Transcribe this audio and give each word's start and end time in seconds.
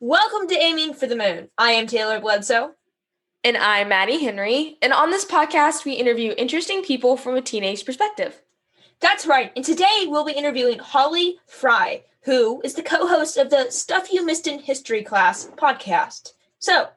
Welcome 0.00 0.46
to 0.46 0.54
Aiming 0.54 0.94
for 0.94 1.08
the 1.08 1.16
Moon. 1.16 1.48
I 1.58 1.72
am 1.72 1.88
Taylor 1.88 2.20
Bledsoe. 2.20 2.74
And 3.42 3.56
I'm 3.56 3.88
Maddie 3.88 4.22
Henry. 4.22 4.78
And 4.80 4.92
on 4.92 5.10
this 5.10 5.24
podcast, 5.24 5.84
we 5.84 5.94
interview 5.94 6.34
interesting 6.38 6.84
people 6.84 7.16
from 7.16 7.34
a 7.34 7.42
teenage 7.42 7.84
perspective. 7.84 8.40
That's 9.00 9.26
right. 9.26 9.50
And 9.56 9.64
today 9.64 10.04
we'll 10.06 10.24
be 10.24 10.34
interviewing 10.34 10.78
Holly 10.78 11.40
Fry, 11.48 12.04
who 12.22 12.60
is 12.62 12.74
the 12.74 12.82
co 12.84 13.08
host 13.08 13.36
of 13.36 13.50
the 13.50 13.72
Stuff 13.72 14.12
You 14.12 14.24
Missed 14.24 14.46
in 14.46 14.60
History 14.60 15.02
Class 15.02 15.50
podcast. 15.56 16.34
So, 16.60 16.90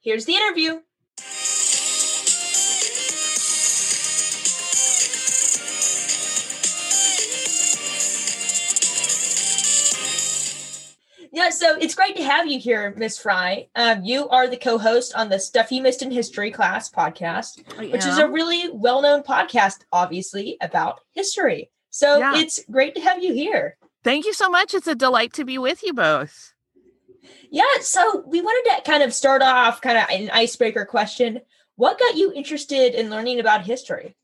here's 0.00 0.24
the 0.24 0.36
interview. 0.36 0.80
Yeah, 11.32 11.50
so 11.50 11.76
it's 11.76 11.94
great 11.94 12.16
to 12.16 12.24
have 12.24 12.48
you 12.48 12.58
here, 12.58 12.92
Miss 12.96 13.16
Fry. 13.16 13.68
Um, 13.76 14.04
you 14.04 14.28
are 14.28 14.48
the 14.48 14.56
co-host 14.56 15.14
on 15.14 15.28
the 15.28 15.38
Stuff 15.38 15.70
You 15.70 15.80
Missed 15.80 16.02
in 16.02 16.10
History 16.10 16.50
Class 16.50 16.90
podcast, 16.90 17.64
which 17.78 18.04
is 18.04 18.18
a 18.18 18.28
really 18.28 18.68
well-known 18.72 19.22
podcast, 19.22 19.84
obviously 19.92 20.56
about 20.60 21.00
history. 21.12 21.70
So 21.90 22.18
yeah. 22.18 22.36
it's 22.36 22.64
great 22.68 22.96
to 22.96 23.00
have 23.00 23.22
you 23.22 23.32
here. 23.32 23.76
Thank 24.02 24.26
you 24.26 24.32
so 24.32 24.48
much. 24.48 24.74
It's 24.74 24.88
a 24.88 24.94
delight 24.94 25.32
to 25.34 25.44
be 25.44 25.56
with 25.56 25.84
you 25.84 25.92
both. 25.92 26.52
Yeah, 27.50 27.64
so 27.80 28.24
we 28.26 28.40
wanted 28.40 28.76
to 28.76 28.82
kind 28.90 29.02
of 29.02 29.14
start 29.14 29.42
off 29.42 29.80
kind 29.80 29.98
of 29.98 30.04
an 30.10 30.30
icebreaker 30.30 30.84
question. 30.84 31.40
What 31.76 31.98
got 31.98 32.16
you 32.16 32.32
interested 32.32 32.94
in 32.94 33.10
learning 33.10 33.38
about 33.38 33.64
history? 33.64 34.16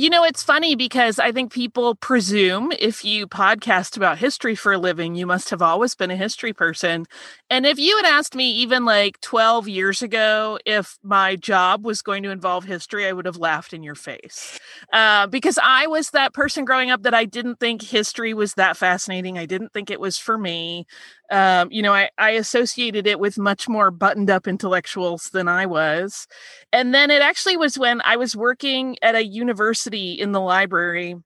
You 0.00 0.08
know, 0.08 0.24
it's 0.24 0.42
funny 0.42 0.76
because 0.76 1.18
I 1.18 1.30
think 1.30 1.52
people 1.52 1.94
presume 1.94 2.72
if 2.78 3.04
you 3.04 3.26
podcast 3.26 3.98
about 3.98 4.16
history 4.16 4.54
for 4.54 4.72
a 4.72 4.78
living, 4.78 5.14
you 5.14 5.26
must 5.26 5.50
have 5.50 5.60
always 5.60 5.94
been 5.94 6.10
a 6.10 6.16
history 6.16 6.54
person. 6.54 7.04
And 7.50 7.66
if 7.66 7.78
you 7.78 7.98
had 7.98 8.06
asked 8.06 8.34
me 8.34 8.50
even 8.50 8.86
like 8.86 9.20
12 9.20 9.68
years 9.68 10.00
ago 10.00 10.58
if 10.64 10.98
my 11.02 11.36
job 11.36 11.84
was 11.84 12.00
going 12.00 12.22
to 12.22 12.30
involve 12.30 12.64
history, 12.64 13.06
I 13.06 13.12
would 13.12 13.26
have 13.26 13.36
laughed 13.36 13.74
in 13.74 13.82
your 13.82 13.94
face. 13.94 14.58
Uh, 14.90 15.26
because 15.26 15.58
I 15.62 15.86
was 15.86 16.12
that 16.12 16.32
person 16.32 16.64
growing 16.64 16.90
up 16.90 17.02
that 17.02 17.12
I 17.12 17.26
didn't 17.26 17.60
think 17.60 17.82
history 17.82 18.32
was 18.32 18.54
that 18.54 18.78
fascinating. 18.78 19.36
I 19.36 19.44
didn't 19.44 19.74
think 19.74 19.90
it 19.90 20.00
was 20.00 20.16
for 20.16 20.38
me 20.38 20.86
um, 21.30 21.70
you 21.70 21.82
know, 21.82 21.94
I, 21.94 22.10
I 22.18 22.30
associated 22.30 23.06
it 23.06 23.20
with 23.20 23.38
much 23.38 23.68
more 23.68 23.90
buttoned 23.90 24.30
up 24.30 24.48
intellectuals 24.48 25.30
than 25.30 25.48
I 25.48 25.66
was. 25.66 26.26
And 26.72 26.92
then 26.92 27.10
it 27.10 27.22
actually 27.22 27.56
was 27.56 27.78
when 27.78 28.00
I 28.02 28.16
was 28.16 28.36
working 28.36 28.96
at 29.02 29.14
a 29.14 29.24
university 29.24 30.12
in 30.12 30.32
the 30.32 30.40
library 30.40 31.16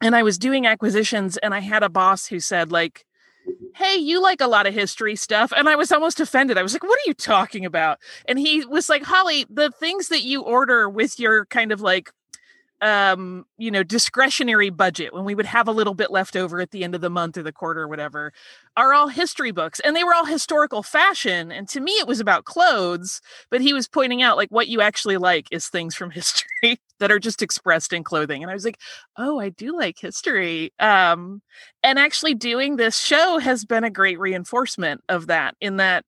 and 0.00 0.16
I 0.16 0.22
was 0.22 0.38
doing 0.38 0.66
acquisitions 0.66 1.36
and 1.36 1.54
I 1.54 1.60
had 1.60 1.82
a 1.82 1.88
boss 1.88 2.26
who 2.26 2.40
said, 2.40 2.72
like, 2.72 3.04
hey, 3.74 3.96
you 3.96 4.20
like 4.20 4.40
a 4.40 4.46
lot 4.46 4.66
of 4.66 4.74
history 4.74 5.14
stuff. 5.16 5.52
And 5.54 5.68
I 5.68 5.76
was 5.76 5.92
almost 5.92 6.18
offended. 6.18 6.58
I 6.58 6.62
was 6.62 6.72
like, 6.72 6.82
what 6.82 6.98
are 6.98 7.06
you 7.08 7.14
talking 7.14 7.64
about? 7.64 7.98
And 8.26 8.38
he 8.38 8.64
was 8.64 8.88
like, 8.88 9.04
Holly, 9.04 9.46
the 9.50 9.70
things 9.70 10.08
that 10.08 10.22
you 10.22 10.42
order 10.42 10.88
with 10.88 11.20
your 11.20 11.44
kind 11.46 11.72
of 11.72 11.80
like 11.80 12.10
um 12.82 13.46
you 13.56 13.70
know 13.70 13.82
discretionary 13.82 14.68
budget 14.68 15.14
when 15.14 15.24
we 15.24 15.34
would 15.34 15.46
have 15.46 15.66
a 15.66 15.72
little 15.72 15.94
bit 15.94 16.10
left 16.10 16.36
over 16.36 16.60
at 16.60 16.72
the 16.72 16.84
end 16.84 16.94
of 16.94 17.00
the 17.00 17.08
month 17.08 17.38
or 17.38 17.42
the 17.42 17.52
quarter 17.52 17.82
or 17.82 17.88
whatever 17.88 18.32
are 18.76 18.92
all 18.92 19.08
history 19.08 19.50
books 19.50 19.80
and 19.80 19.96
they 19.96 20.04
were 20.04 20.14
all 20.14 20.26
historical 20.26 20.82
fashion 20.82 21.50
and 21.50 21.68
to 21.68 21.80
me 21.80 21.92
it 21.92 22.06
was 22.06 22.20
about 22.20 22.44
clothes 22.44 23.22
but 23.50 23.62
he 23.62 23.72
was 23.72 23.88
pointing 23.88 24.20
out 24.20 24.36
like 24.36 24.50
what 24.50 24.68
you 24.68 24.82
actually 24.82 25.16
like 25.16 25.46
is 25.50 25.68
things 25.68 25.94
from 25.94 26.10
history 26.12 26.78
that 26.98 27.10
are 27.10 27.18
just 27.18 27.42
expressed 27.42 27.94
in 27.94 28.04
clothing 28.04 28.42
and 28.42 28.50
i 28.50 28.54
was 28.54 28.64
like 28.64 28.78
oh 29.16 29.38
i 29.40 29.48
do 29.48 29.74
like 29.76 29.98
history. 29.98 30.72
Um 30.78 31.40
and 31.82 31.98
actually 31.98 32.34
doing 32.34 32.76
this 32.76 32.98
show 32.98 33.38
has 33.38 33.64
been 33.64 33.84
a 33.84 33.90
great 33.90 34.18
reinforcement 34.18 35.02
of 35.08 35.28
that 35.28 35.54
in 35.60 35.76
that 35.76 36.04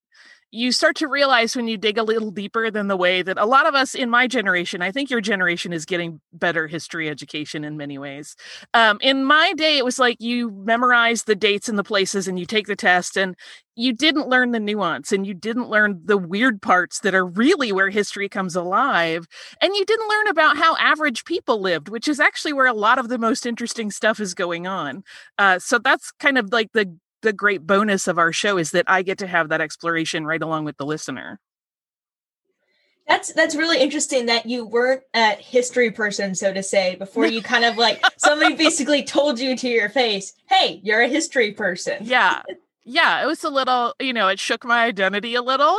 you 0.50 0.72
start 0.72 0.96
to 0.96 1.08
realize 1.08 1.54
when 1.54 1.68
you 1.68 1.76
dig 1.76 1.98
a 1.98 2.02
little 2.02 2.30
deeper 2.30 2.70
than 2.70 2.88
the 2.88 2.96
way 2.96 3.20
that 3.20 3.36
a 3.38 3.44
lot 3.44 3.66
of 3.66 3.74
us 3.74 3.94
in 3.94 4.08
my 4.08 4.26
generation, 4.26 4.80
I 4.80 4.90
think 4.90 5.10
your 5.10 5.20
generation 5.20 5.72
is 5.74 5.84
getting 5.84 6.20
better 6.32 6.66
history 6.66 7.08
education 7.08 7.64
in 7.64 7.76
many 7.76 7.98
ways. 7.98 8.34
Um, 8.72 8.98
in 9.02 9.24
my 9.24 9.52
day, 9.52 9.76
it 9.76 9.84
was 9.84 9.98
like 9.98 10.16
you 10.20 10.50
memorize 10.50 11.24
the 11.24 11.34
dates 11.34 11.68
and 11.68 11.78
the 11.78 11.84
places 11.84 12.26
and 12.26 12.38
you 12.38 12.46
take 12.46 12.66
the 12.66 12.76
test 12.76 13.16
and 13.16 13.36
you 13.76 13.92
didn't 13.92 14.28
learn 14.28 14.52
the 14.52 14.58
nuance 14.58 15.12
and 15.12 15.26
you 15.26 15.34
didn't 15.34 15.68
learn 15.68 16.00
the 16.04 16.16
weird 16.16 16.62
parts 16.62 17.00
that 17.00 17.14
are 17.14 17.26
really 17.26 17.70
where 17.70 17.90
history 17.90 18.28
comes 18.28 18.56
alive. 18.56 19.26
And 19.60 19.74
you 19.76 19.84
didn't 19.84 20.08
learn 20.08 20.28
about 20.28 20.56
how 20.56 20.76
average 20.78 21.24
people 21.24 21.60
lived, 21.60 21.88
which 21.88 22.08
is 22.08 22.18
actually 22.20 22.54
where 22.54 22.66
a 22.66 22.72
lot 22.72 22.98
of 22.98 23.08
the 23.08 23.18
most 23.18 23.44
interesting 23.44 23.90
stuff 23.90 24.18
is 24.18 24.34
going 24.34 24.66
on. 24.66 25.04
Uh, 25.36 25.58
so 25.58 25.78
that's 25.78 26.10
kind 26.12 26.38
of 26.38 26.52
like 26.52 26.72
the 26.72 26.96
the 27.22 27.32
great 27.32 27.66
bonus 27.66 28.08
of 28.08 28.18
our 28.18 28.32
show 28.32 28.58
is 28.58 28.70
that 28.72 28.84
I 28.88 29.02
get 29.02 29.18
to 29.18 29.26
have 29.26 29.48
that 29.48 29.60
exploration 29.60 30.26
right 30.26 30.42
along 30.42 30.64
with 30.64 30.76
the 30.76 30.86
listener. 30.86 31.40
That's 33.08 33.32
that's 33.32 33.56
really 33.56 33.80
interesting 33.80 34.26
that 34.26 34.44
you 34.44 34.66
weren't 34.66 35.02
a 35.14 35.30
history 35.30 35.90
person, 35.90 36.34
so 36.34 36.52
to 36.52 36.62
say, 36.62 36.94
before 36.96 37.26
you 37.26 37.42
kind 37.42 37.64
of 37.64 37.78
like 37.78 38.02
somebody 38.18 38.54
basically 38.54 39.02
told 39.02 39.40
you 39.40 39.56
to 39.56 39.68
your 39.68 39.88
face, 39.88 40.34
"Hey, 40.46 40.80
you're 40.84 41.00
a 41.00 41.08
history 41.08 41.52
person." 41.52 41.96
Yeah, 42.02 42.42
yeah. 42.84 43.22
It 43.22 43.26
was 43.26 43.42
a 43.44 43.50
little, 43.50 43.94
you 43.98 44.12
know, 44.12 44.28
it 44.28 44.38
shook 44.38 44.64
my 44.64 44.84
identity 44.84 45.34
a 45.34 45.42
little. 45.42 45.74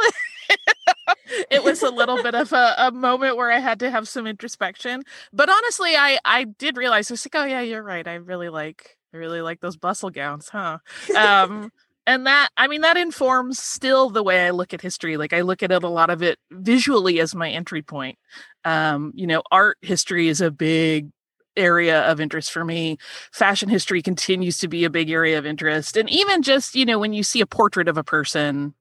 it 1.52 1.64
was 1.64 1.84
a 1.84 1.92
little 1.92 2.22
bit 2.24 2.34
of 2.34 2.52
a, 2.52 2.74
a, 2.80 2.92
moment 2.92 3.38
where 3.38 3.52
I 3.52 3.60
had 3.60 3.80
to 3.82 3.92
have 3.92 4.08
some 4.08 4.26
introspection. 4.26 5.04
But 5.32 5.50
honestly, 5.50 5.96
I 5.96 6.18
I 6.26 6.46
did 6.46 6.78
realize 6.78 7.12
I 7.12 7.14
was 7.14 7.26
like, 7.26 7.36
"Oh 7.36 7.46
yeah, 7.46 7.62
you're 7.62 7.84
right. 7.84 8.08
I 8.08 8.16
really 8.16 8.50
like 8.50 8.98
I 9.14 9.18
really 9.18 9.42
like 9.42 9.60
those 9.60 9.78
bustle 9.78 10.10
gowns, 10.10 10.50
huh? 10.50 10.80
Um, 11.16 11.72
and 12.08 12.26
that, 12.26 12.50
I 12.58 12.68
mean, 12.68 12.82
that 12.82 12.98
informs 12.98 13.60
still 13.60 14.10
the 14.10 14.24
way 14.24 14.48
I 14.48 14.50
look 14.50 14.74
at 14.74 14.82
history. 14.82 15.16
Like 15.16 15.32
I 15.32 15.42
look 15.42 15.62
at 15.62 15.72
it 15.72 15.84
a 15.84 15.90
lot 15.90 16.10
of 16.10 16.24
it 16.24 16.40
visually 16.50 17.20
as 17.20 17.36
my 17.36 17.52
entry 17.52 17.84
point. 17.84 18.18
Um, 18.66 19.12
you 19.14 19.28
know, 19.28 19.44
art 19.52 19.78
history 19.82 20.28
is 20.28 20.42
a 20.42 20.50
big 20.50 21.12
area 21.56 22.02
of 22.10 22.20
interest 22.20 22.52
for 22.52 22.66
me. 22.66 22.98
Fashion 23.32 23.70
history 23.70 24.02
continues 24.02 24.58
to 24.60 24.68
be 24.68 24.86
a 24.86 24.90
big 24.90 25.12
area 25.12 25.38
of 25.38 25.46
interest. 25.46 25.98
And 25.98 26.10
even 26.10 26.42
just, 26.42 26.74
you 26.74 26.86
know, 26.86 26.98
when 26.98 27.14
you 27.14 27.22
see 27.22 27.42
a 27.42 27.46
portrait 27.46 27.88
of 27.88 27.98
a 27.98 28.04
person 28.04 28.74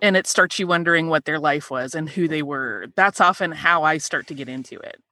and 0.00 0.16
it 0.16 0.28
starts 0.28 0.58
you 0.58 0.68
wondering 0.68 1.08
what 1.08 1.24
their 1.24 1.40
life 1.40 1.70
was 1.70 1.94
and 1.94 2.08
who 2.08 2.28
they 2.28 2.42
were, 2.42 2.86
that's 2.94 3.20
often 3.20 3.50
how 3.50 3.82
I 3.82 3.98
start 3.98 4.28
to 4.28 4.34
get 4.34 4.48
into 4.48 4.78
it. 4.78 5.02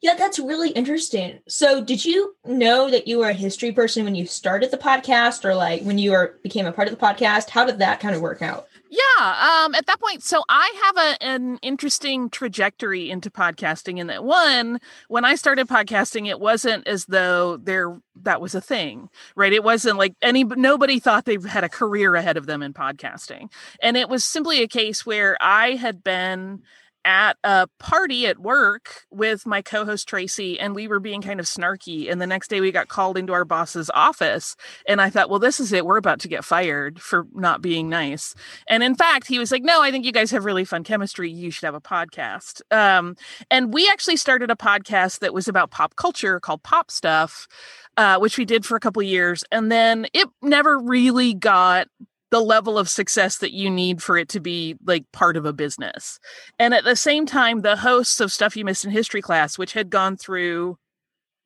Yeah, 0.00 0.14
that's 0.14 0.38
really 0.38 0.70
interesting. 0.70 1.40
So, 1.48 1.82
did 1.82 2.04
you 2.04 2.36
know 2.44 2.90
that 2.90 3.08
you 3.08 3.18
were 3.18 3.28
a 3.28 3.34
history 3.34 3.72
person 3.72 4.04
when 4.04 4.14
you 4.14 4.26
started 4.26 4.70
the 4.70 4.78
podcast, 4.78 5.44
or 5.44 5.54
like 5.54 5.82
when 5.82 5.98
you 5.98 6.12
were 6.12 6.38
became 6.42 6.66
a 6.66 6.72
part 6.72 6.88
of 6.88 6.98
the 6.98 7.04
podcast? 7.04 7.50
How 7.50 7.64
did 7.64 7.78
that 7.78 8.00
kind 8.00 8.14
of 8.14 8.20
work 8.20 8.42
out? 8.42 8.68
Yeah, 8.90 9.64
um, 9.64 9.74
at 9.74 9.86
that 9.86 10.00
point, 10.00 10.22
so 10.22 10.42
I 10.48 10.72
have 10.84 10.96
a, 10.96 11.22
an 11.22 11.58
interesting 11.60 12.30
trajectory 12.30 13.10
into 13.10 13.30
podcasting. 13.30 13.98
In 13.98 14.06
that 14.06 14.24
one, 14.24 14.80
when 15.08 15.26
I 15.26 15.34
started 15.34 15.68
podcasting, 15.68 16.26
it 16.26 16.40
wasn't 16.40 16.86
as 16.88 17.04
though 17.04 17.58
there 17.58 17.98
that 18.22 18.40
was 18.40 18.54
a 18.54 18.62
thing, 18.62 19.10
right? 19.36 19.52
It 19.52 19.62
wasn't 19.62 19.98
like 19.98 20.14
any 20.22 20.44
nobody 20.44 21.00
thought 21.00 21.26
they 21.26 21.36
had 21.46 21.64
a 21.64 21.68
career 21.68 22.14
ahead 22.14 22.38
of 22.38 22.46
them 22.46 22.62
in 22.62 22.72
podcasting, 22.72 23.50
and 23.82 23.96
it 23.96 24.08
was 24.08 24.24
simply 24.24 24.62
a 24.62 24.68
case 24.68 25.04
where 25.04 25.36
I 25.40 25.72
had 25.72 26.02
been 26.02 26.62
at 27.08 27.38
a 27.42 27.66
party 27.78 28.26
at 28.26 28.38
work 28.38 29.06
with 29.10 29.46
my 29.46 29.62
co-host 29.62 30.06
Tracy 30.06 30.60
and 30.60 30.74
we 30.74 30.86
were 30.86 31.00
being 31.00 31.22
kind 31.22 31.40
of 31.40 31.46
snarky 31.46 32.12
and 32.12 32.20
the 32.20 32.26
next 32.26 32.48
day 32.48 32.60
we 32.60 32.70
got 32.70 32.88
called 32.88 33.16
into 33.16 33.32
our 33.32 33.46
boss's 33.46 33.90
office 33.94 34.54
and 34.86 35.00
I 35.00 35.08
thought 35.08 35.30
well 35.30 35.38
this 35.38 35.58
is 35.58 35.72
it. 35.72 35.86
We're 35.86 35.96
about 35.96 36.20
to 36.20 36.28
get 36.28 36.44
fired 36.44 37.00
for 37.00 37.26
not 37.32 37.62
being 37.62 37.88
nice. 37.88 38.34
And 38.68 38.82
in 38.82 38.94
fact 38.94 39.26
he 39.26 39.38
was 39.38 39.50
like 39.50 39.62
no 39.62 39.80
I 39.80 39.90
think 39.90 40.04
you 40.04 40.12
guys 40.12 40.30
have 40.32 40.44
really 40.44 40.66
fun 40.66 40.84
chemistry. 40.84 41.30
You 41.30 41.50
should 41.50 41.64
have 41.64 41.74
a 41.74 41.80
podcast. 41.80 42.60
Um, 42.70 43.16
and 43.50 43.72
we 43.72 43.88
actually 43.88 44.18
started 44.18 44.50
a 44.50 44.56
podcast 44.56 45.20
that 45.20 45.32
was 45.32 45.48
about 45.48 45.70
pop 45.70 45.96
culture 45.96 46.38
called 46.38 46.62
Pop 46.62 46.90
Stuff 46.90 47.48
uh, 47.96 48.18
which 48.18 48.36
we 48.36 48.44
did 48.44 48.66
for 48.66 48.76
a 48.76 48.80
couple 48.80 49.02
years 49.02 49.44
and 49.50 49.72
then 49.72 50.06
it 50.12 50.28
never 50.42 50.78
really 50.78 51.32
got 51.32 51.88
the 52.30 52.40
level 52.40 52.78
of 52.78 52.88
success 52.88 53.38
that 53.38 53.52
you 53.52 53.70
need 53.70 54.02
for 54.02 54.16
it 54.16 54.28
to 54.30 54.40
be 54.40 54.76
like 54.84 55.10
part 55.12 55.36
of 55.36 55.46
a 55.46 55.52
business. 55.52 56.18
And 56.58 56.74
at 56.74 56.84
the 56.84 56.96
same 56.96 57.26
time, 57.26 57.62
the 57.62 57.76
hosts 57.76 58.20
of 58.20 58.32
Stuff 58.32 58.56
You 58.56 58.64
Missed 58.64 58.84
in 58.84 58.90
History 58.90 59.22
class, 59.22 59.56
which 59.56 59.72
had 59.72 59.90
gone 59.90 60.16
through 60.16 60.76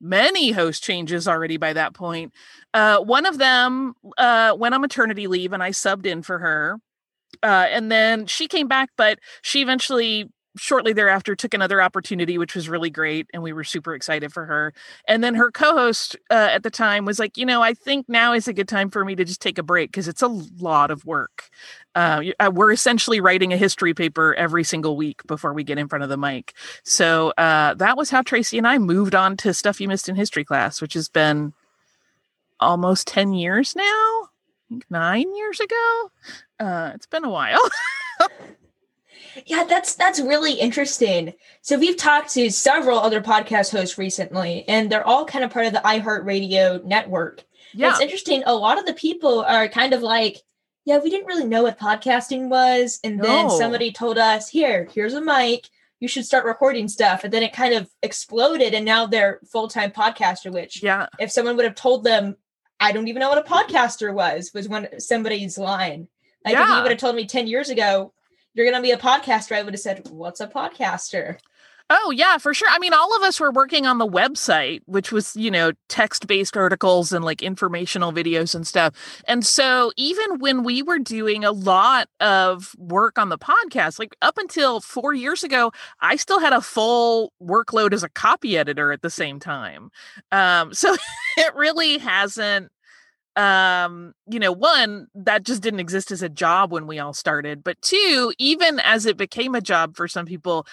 many 0.01 0.51
host 0.51 0.83
changes 0.83 1.29
already 1.29 1.57
by 1.57 1.73
that 1.73 1.95
point, 1.95 2.33
uh, 2.75 2.99
one 2.99 3.27
of 3.27 3.39
them 3.39 3.95
uh, 4.19 4.55
went 4.59 4.75
on 4.75 4.81
maternity 4.81 5.29
leave 5.29 5.53
and 5.53 5.63
I 5.63 5.71
subbed 5.71 6.07
in 6.07 6.23
for 6.23 6.39
her. 6.41 6.79
Uh, 7.43 7.67
and 7.71 7.91
then 7.91 8.27
she 8.27 8.49
came 8.49 8.69
back, 8.69 8.91
but 8.97 9.19
she 9.41 9.63
eventually 9.63 10.29
shortly 10.57 10.93
thereafter 10.93 11.35
took 11.35 11.55
another 11.55 11.81
opportunity 11.81 12.37
which 12.39 12.55
was 12.55 12.69
really 12.69 12.91
great 12.91 13.27
and 13.33 13.43
we 13.43 13.53
were 13.53 13.65
super 13.65 13.95
excited 13.95 14.33
for 14.33 14.45
her 14.45 14.73
and 15.09 15.23
then 15.25 15.35
her 15.35 15.51
co-host 15.51 16.17
uh, 16.31 16.49
at 16.51 16.63
the 16.63 16.71
time 16.71 17.05
was 17.05 17.19
like 17.19 17.37
you 17.37 17.47
know 17.47 17.63
i 17.63 17.73
think 17.73 18.09
now 18.09 18.33
is 18.33 18.49
a 18.49 18.53
good 18.53 18.69
time 18.69 18.91
for 18.91 19.05
me 19.05 19.15
to 19.15 19.25
just 19.25 19.41
take 19.41 19.59
a 19.59 19.63
break 19.63 19.91
because 19.91 20.09
it's 20.09 20.23
a 20.23 20.29
lot 20.29 20.91
of 20.91 21.05
work 21.05 21.51
uh, 21.95 22.23
uh, 22.41 22.51
we're 22.53 22.73
essentially 22.73 23.21
writing 23.21 23.53
a 23.53 23.57
history 23.57 23.95
paper 23.95 24.35
every 24.35 24.65
single 24.65 24.97
week 24.97 25.27
before 25.27 25.53
we 25.53 25.65
get 25.65 25.79
in 25.79 25.89
front 25.89 26.03
of 26.03 26.09
the 26.09 26.17
mic 26.17 26.55
so 26.85 27.33
uh, 27.39 27.75
that 27.75 27.97
was 27.97 28.11
how 28.11 28.23
tracy 28.23 28.59
and 28.59 28.67
i 28.67 28.79
moved 28.79 29.15
on 29.15 29.37
to 29.37 29.55
stuff 29.55 29.81
you 29.81 29.89
missed 29.89 30.09
in 30.09 30.17
history 30.17 30.45
class 30.45 30.81
which 30.81 30.95
has 30.95 31.09
been 31.09 31.53
almost 32.61 33.07
10 33.07 33.35
years 33.35 33.75
now 33.75 34.29
nine 34.91 35.35
years 35.35 35.61
ago. 35.61 36.11
Uh, 36.59 36.93
it's 36.95 37.07
been 37.07 37.25
a 37.25 37.31
while. 37.31 37.61
yeah, 39.47 39.65
that's 39.65 39.95
that's 39.95 40.21
really 40.21 40.55
interesting. 40.55 41.35
So 41.63 41.79
we've 41.79 41.97
talked 41.97 42.33
to 42.35 42.51
several 42.51 42.99
other 42.99 43.21
podcast 43.21 43.73
hosts 43.73 43.99
recently, 43.99 44.65
and 44.69 44.91
they're 44.91 45.07
all 45.07 45.25
kind 45.25 45.45
of 45.45 45.51
part 45.51 45.67
of 45.67 45.73
the 45.73 45.81
iHeartRadio 45.81 46.85
network. 46.85 47.45
Yeah. 47.75 47.91
it's 47.91 48.01
interesting. 48.01 48.43
A 48.47 48.55
lot 48.55 48.79
of 48.79 48.87
the 48.87 48.95
people 48.95 49.43
are 49.43 49.69
kind 49.69 49.93
of 49.95 50.03
like, 50.03 50.39
yeah, 50.85 50.99
we 50.99 51.11
didn't 51.11 51.27
really 51.27 51.47
know 51.47 51.63
what 51.63 51.79
podcasting 51.79 52.49
was. 52.49 53.01
And 53.05 53.19
no. 53.19 53.25
then 53.25 53.51
somebody 53.51 53.93
told 53.93 54.19
us, 54.19 54.49
here, 54.49 54.89
here's 54.93 55.15
a 55.15 55.21
mic. 55.21 55.69
You 56.01 56.09
should 56.09 56.27
start 56.27 56.45
recording 56.45 56.89
stuff. 56.89 57.25
And 57.25 57.33
then 57.33 57.43
it 57.43 57.53
kind 57.53 57.75
of 57.75 57.89
exploded. 58.03 58.75
And 58.75 58.85
now 58.85 59.07
they're 59.07 59.41
full 59.51 59.69
time 59.69 59.93
podcaster, 59.93 60.53
which, 60.53 60.83
yeah, 60.83 61.07
if 61.19 61.31
someone 61.31 61.57
would 61.57 61.65
have 61.65 61.75
told 61.75 62.05
them, 62.05 62.37
I 62.81 62.91
don't 62.91 63.09
even 63.09 63.21
know 63.21 63.29
what 63.29 63.39
a 63.39 63.49
podcaster 63.49 64.13
was, 64.13 64.51
was 64.53 64.69
when 64.69 65.01
somebody's 65.01 65.57
line. 65.57 66.09
Like 66.45 66.55
yeah. 66.55 66.65
if 66.65 66.69
you 66.77 66.83
would 66.83 66.91
have 66.91 67.01
told 67.01 67.15
me 67.15 67.27
10 67.27 67.47
years 67.47 67.71
ago, 67.71 68.13
you're 68.55 68.67
going 68.67 68.77
to 68.77 68.83
be 68.83 68.93
a 68.93 68.99
podcaster, 68.99 69.57
I 69.57 69.63
would 69.63 69.75
have 69.75 69.81
said, 69.81 70.09
what's 70.11 70.41
a 70.41 70.47
podcaster? 70.47 71.39
Oh, 71.95 72.11
yeah, 72.11 72.39
for 72.39 72.55
sure. 72.55 72.69
I 72.71 72.79
mean, 72.79 72.95
all 72.95 73.15
of 73.17 73.23
us 73.23 73.39
were 73.39 73.51
working 73.51 73.87
on 73.87 73.99
the 73.99 74.07
website, 74.07 74.81
which 74.87 75.13
was, 75.13 75.37
you 75.37 75.51
know, 75.51 75.73
text 75.91 76.27
based 76.27 76.57
articles 76.57 77.13
and 77.13 77.23
like 77.23 77.43
informational 77.43 78.13
videos 78.13 78.55
and 78.55 78.67
stuff. 78.67 78.95
And 79.27 79.45
so, 79.45 79.93
even 79.99 80.39
when 80.39 80.65
we 80.65 80.83
were 80.83 80.99
doing 80.99 81.45
a 81.45 81.53
lot 81.53 82.09
of 82.19 82.75
work 82.79 83.19
on 83.19 83.29
the 83.29 83.37
podcast, 83.37 83.99
like 83.99 84.17
up 84.23 84.39
until 84.39 84.81
four 84.81 85.13
years 85.13 85.45
ago, 85.45 85.71
I 86.01 86.17
still 86.17 86.41
had 86.41 86.55
a 86.55 86.63
full 86.63 87.33
workload 87.43 87.93
as 87.93 88.03
a 88.03 88.09
copy 88.09 88.57
editor 88.57 88.91
at 88.93 89.03
the 89.03 89.11
same 89.11 89.39
time. 89.39 89.91
Um, 90.31 90.73
so, 90.83 90.97
it 91.37 91.55
really 91.55 91.99
hasn't 91.99 92.71
um 93.37 94.13
you 94.29 94.39
know 94.39 94.53
one 94.53 95.07
that 95.15 95.43
just 95.43 95.63
didn't 95.63 95.81
exist 95.81 96.11
as 96.11 96.21
a 96.21 96.29
job 96.29 96.71
when 96.71 96.87
we 96.87 96.99
all 96.99 97.15
started 97.15 97.65
but 97.65 97.81
two 97.81 98.31
even 98.37 98.79
as 98.81 99.07
it 99.07 99.17
became 99.17 99.55
a 99.55 99.61
job 99.61 99.97
for 99.97 100.07
some 100.07 100.27
people 100.27 100.67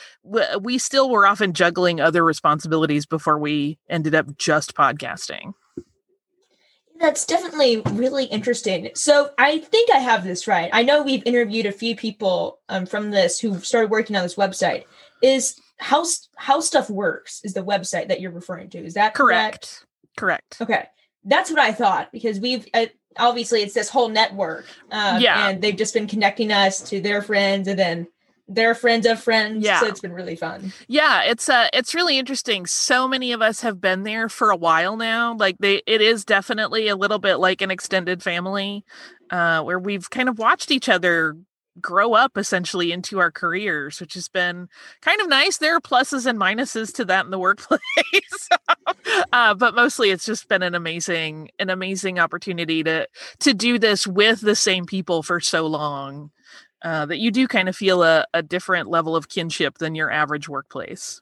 we 0.59 0.77
still 0.77 1.09
were 1.09 1.25
often 1.25 1.53
juggling 1.53 2.01
other 2.01 2.23
responsibilities 2.23 3.05
before 3.05 3.37
we 3.37 3.77
ended 3.89 4.15
up 4.15 4.37
just 4.37 4.75
podcasting. 4.75 5.53
That's 6.99 7.25
definitely 7.25 7.81
really 7.91 8.25
interesting. 8.25 8.89
So 8.93 9.31
i 9.37 9.59
think 9.59 9.89
i 9.91 9.99
have 9.99 10.23
this 10.23 10.47
right. 10.47 10.69
I 10.73 10.83
know 10.83 11.01
we've 11.01 11.23
interviewed 11.25 11.65
a 11.65 11.71
few 11.71 11.95
people 11.95 12.59
um, 12.67 12.85
from 12.85 13.11
this 13.11 13.39
who 13.39 13.59
started 13.59 13.89
working 13.89 14.15
on 14.15 14.23
this 14.23 14.35
website. 14.35 14.83
Is 15.21 15.59
how 15.77 16.05
how 16.35 16.59
stuff 16.59 16.89
works 16.89 17.41
is 17.43 17.53
the 17.53 17.63
website 17.63 18.09
that 18.09 18.19
you're 18.19 18.31
referring 18.31 18.69
to 18.71 18.79
is 18.79 18.95
that 18.95 19.13
correct? 19.13 19.85
Correct, 20.17 20.57
correct. 20.57 20.61
okay 20.61 20.89
that's 21.23 21.49
what 21.49 21.59
I 21.59 21.71
thought 21.71 22.11
because 22.11 22.39
we've 22.39 22.67
uh, 22.73 22.87
obviously 23.17 23.61
it's 23.61 23.73
this 23.73 23.89
whole 23.89 24.09
network. 24.09 24.65
Um, 24.91 25.21
yeah. 25.21 25.49
And 25.49 25.61
they've 25.61 25.75
just 25.75 25.93
been 25.93 26.07
connecting 26.07 26.51
us 26.51 26.81
to 26.89 27.01
their 27.01 27.21
friends 27.21 27.67
and 27.67 27.77
then 27.77 28.07
their 28.47 28.73
friends 28.73 29.05
of 29.05 29.21
friends. 29.21 29.63
Yeah. 29.63 29.79
So 29.79 29.87
it's 29.87 29.99
been 29.99 30.13
really 30.13 30.35
fun. 30.35 30.73
Yeah, 30.87 31.23
it's 31.23 31.47
uh 31.47 31.67
it's 31.71 31.93
really 31.93 32.17
interesting. 32.17 32.65
So 32.65 33.07
many 33.07 33.31
of 33.31 33.41
us 33.41 33.61
have 33.61 33.79
been 33.79 34.03
there 34.03 34.27
for 34.27 34.49
a 34.49 34.57
while 34.57 34.97
now. 34.97 35.35
Like 35.35 35.57
they 35.59 35.83
it 35.85 36.01
is 36.01 36.25
definitely 36.25 36.87
a 36.87 36.95
little 36.95 37.19
bit 37.19 37.35
like 37.35 37.61
an 37.61 37.69
extended 37.71 38.23
family 38.23 38.83
uh 39.29 39.61
where 39.61 39.77
we've 39.77 40.09
kind 40.09 40.27
of 40.27 40.39
watched 40.39 40.71
each 40.71 40.89
other 40.89 41.35
grow 41.81 42.13
up 42.13 42.37
essentially 42.37 42.91
into 42.91 43.19
our 43.19 43.31
careers, 43.31 43.99
which 43.99 44.13
has 44.13 44.27
been 44.27 44.67
kind 45.01 45.21
of 45.21 45.29
nice. 45.29 45.57
There 45.57 45.75
are 45.75 45.81
pluses 45.81 46.25
and 46.25 46.39
minuses 46.39 46.93
to 46.95 47.05
that 47.05 47.25
in 47.25 47.31
the 47.31 47.39
workplace, 47.39 47.79
uh, 49.33 49.53
but 49.53 49.75
mostly 49.75 50.11
it's 50.11 50.25
just 50.25 50.47
been 50.47 50.63
an 50.63 50.75
amazing, 50.75 51.49
an 51.59 51.69
amazing 51.69 52.19
opportunity 52.19 52.83
to 52.83 53.07
to 53.39 53.53
do 53.53 53.79
this 53.79 54.05
with 54.05 54.41
the 54.41 54.55
same 54.55 54.85
people 54.85 55.23
for 55.23 55.39
so 55.39 55.65
long 55.65 56.31
uh, 56.83 57.05
that 57.05 57.19
you 57.19 57.31
do 57.31 57.47
kind 57.47 57.69
of 57.69 57.75
feel 57.75 58.03
a, 58.03 58.25
a 58.33 58.41
different 58.41 58.89
level 58.89 59.15
of 59.15 59.29
kinship 59.29 59.77
than 59.77 59.95
your 59.95 60.11
average 60.11 60.47
workplace. 60.47 61.21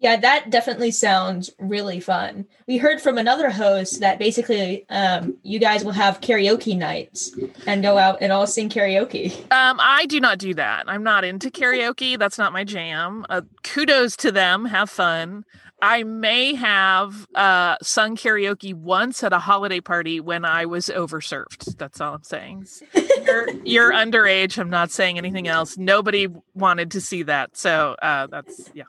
Yeah, 0.00 0.16
that 0.16 0.50
definitely 0.50 0.92
sounds 0.92 1.50
really 1.58 1.98
fun. 1.98 2.46
We 2.68 2.78
heard 2.78 3.00
from 3.00 3.18
another 3.18 3.50
host 3.50 3.98
that 4.00 4.20
basically 4.20 4.86
um, 4.90 5.36
you 5.42 5.58
guys 5.58 5.84
will 5.84 5.92
have 5.92 6.20
karaoke 6.20 6.76
nights 6.76 7.36
and 7.66 7.82
go 7.82 7.98
out 7.98 8.18
and 8.20 8.30
all 8.30 8.46
sing 8.46 8.68
karaoke. 8.68 9.32
Um, 9.50 9.78
I 9.80 10.06
do 10.06 10.20
not 10.20 10.38
do 10.38 10.54
that. 10.54 10.84
I'm 10.88 11.02
not 11.02 11.24
into 11.24 11.50
karaoke. 11.50 12.16
That's 12.16 12.38
not 12.38 12.52
my 12.52 12.62
jam. 12.62 13.26
Uh, 13.28 13.40
kudos 13.64 14.16
to 14.18 14.30
them. 14.30 14.66
Have 14.66 14.88
fun. 14.88 15.44
I 15.80 16.02
may 16.02 16.54
have 16.54 17.26
uh, 17.34 17.76
sung 17.82 18.16
karaoke 18.16 18.74
once 18.74 19.22
at 19.22 19.32
a 19.32 19.38
holiday 19.38 19.80
party 19.80 20.20
when 20.20 20.44
I 20.44 20.66
was 20.66 20.86
overserved. 20.86 21.76
That's 21.76 22.00
all 22.00 22.14
I'm 22.14 22.24
saying. 22.24 22.66
you're, 22.94 23.50
you're 23.64 23.92
underage. 23.92 24.58
I'm 24.58 24.70
not 24.70 24.90
saying 24.90 25.18
anything 25.18 25.46
else. 25.46 25.78
Nobody 25.78 26.28
wanted 26.54 26.92
to 26.92 27.00
see 27.00 27.24
that. 27.24 27.56
So 27.56 27.96
uh, 28.02 28.26
that's, 28.28 28.70
yeah. 28.74 28.84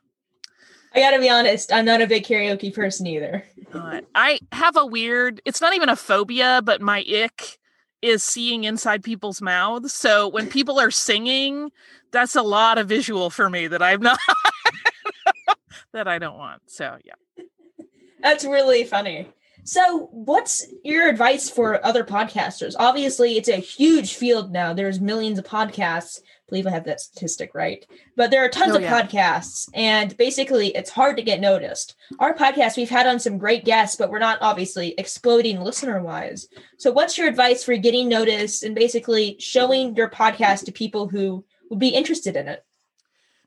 I 0.94 1.00
gotta 1.00 1.20
be 1.20 1.30
honest, 1.30 1.72
I'm 1.72 1.86
not 1.86 2.02
a 2.02 2.08
big 2.08 2.26
karaoke 2.26 2.74
person 2.74 3.06
either. 3.08 3.44
I 4.16 4.40
have 4.52 4.76
a 4.76 4.86
weird, 4.86 5.42
it's 5.46 5.62
not 5.62 5.76
even 5.76 5.90
a 5.90 5.96
phobia, 5.96 6.62
but 6.64 6.82
my 6.82 7.02
ick 7.02 7.60
is 8.02 8.24
seeing 8.24 8.64
inside 8.64 9.04
people's 9.04 9.42
mouths. 9.42 9.94
So 9.94 10.28
when 10.28 10.50
people 10.50 10.80
are 10.80 10.92
singing, 10.92 11.72
that's 12.12 12.36
a 12.36 12.42
lot 12.42 12.78
of 12.78 12.88
visual 12.88 13.30
for 13.30 13.50
me 13.50 13.68
that 13.68 13.84
I'm 13.84 14.02
not, 14.02 14.20
that 15.94 16.08
I 16.08 16.18
don't 16.18 16.38
want. 16.38 16.64
So 16.68 16.98
yeah. 17.06 17.44
That's 18.22 18.44
really 18.44 18.84
funny. 18.84 19.30
So, 19.64 20.08
what's 20.12 20.66
your 20.84 21.10
advice 21.10 21.50
for 21.50 21.86
other 21.86 22.04
podcasters? 22.04 22.76
Obviously, 22.80 23.38
it's 23.38 23.50
a 23.50 23.58
huge 23.58 24.16
field 24.16 24.52
now. 24.52 24.74
There's 24.74 25.00
millions 25.00 25.38
of 25.38 25.46
podcasts 25.46 26.22
believe 26.50 26.68
I 26.68 26.72
have 26.72 26.86
that 26.86 27.00
statistic 27.00 27.52
right. 27.54 27.86
But 28.16 28.32
there 28.32 28.44
are 28.44 28.50
tons 28.50 28.74
oh, 28.74 28.76
of 28.78 28.82
yeah. 28.82 29.02
podcasts, 29.02 29.70
and 29.74 30.16
basically, 30.18 30.76
it's 30.76 30.90
hard 30.90 31.18
to 31.18 31.24
get 31.24 31.40
noticed. 31.40 31.96
Our 32.20 32.34
podcast, 32.34 32.78
we've 32.78 32.90
had 32.90 33.08
on 33.08 33.20
some 33.20 33.38
great 33.38 33.66
guests, 33.66 33.96
but 33.96 34.10
we're 34.10 34.20
not 34.20 34.40
obviously 34.42 34.94
exploding 34.98 35.62
listener 35.62 36.02
wise. 36.02 36.48
So, 36.78 36.92
what's 36.92 37.18
your 37.18 37.28
advice 37.28 37.64
for 37.64 37.76
getting 37.78 38.10
noticed 38.10 38.64
and 38.64 38.76
basically 38.76 39.36
showing 39.40 39.96
your 39.96 40.10
podcast 40.10 40.66
to 40.66 40.72
people 40.72 41.08
who 41.08 41.46
would 41.70 41.80
be 41.80 41.90
interested 41.90 42.36
in 42.36 42.48
it? 42.48 42.66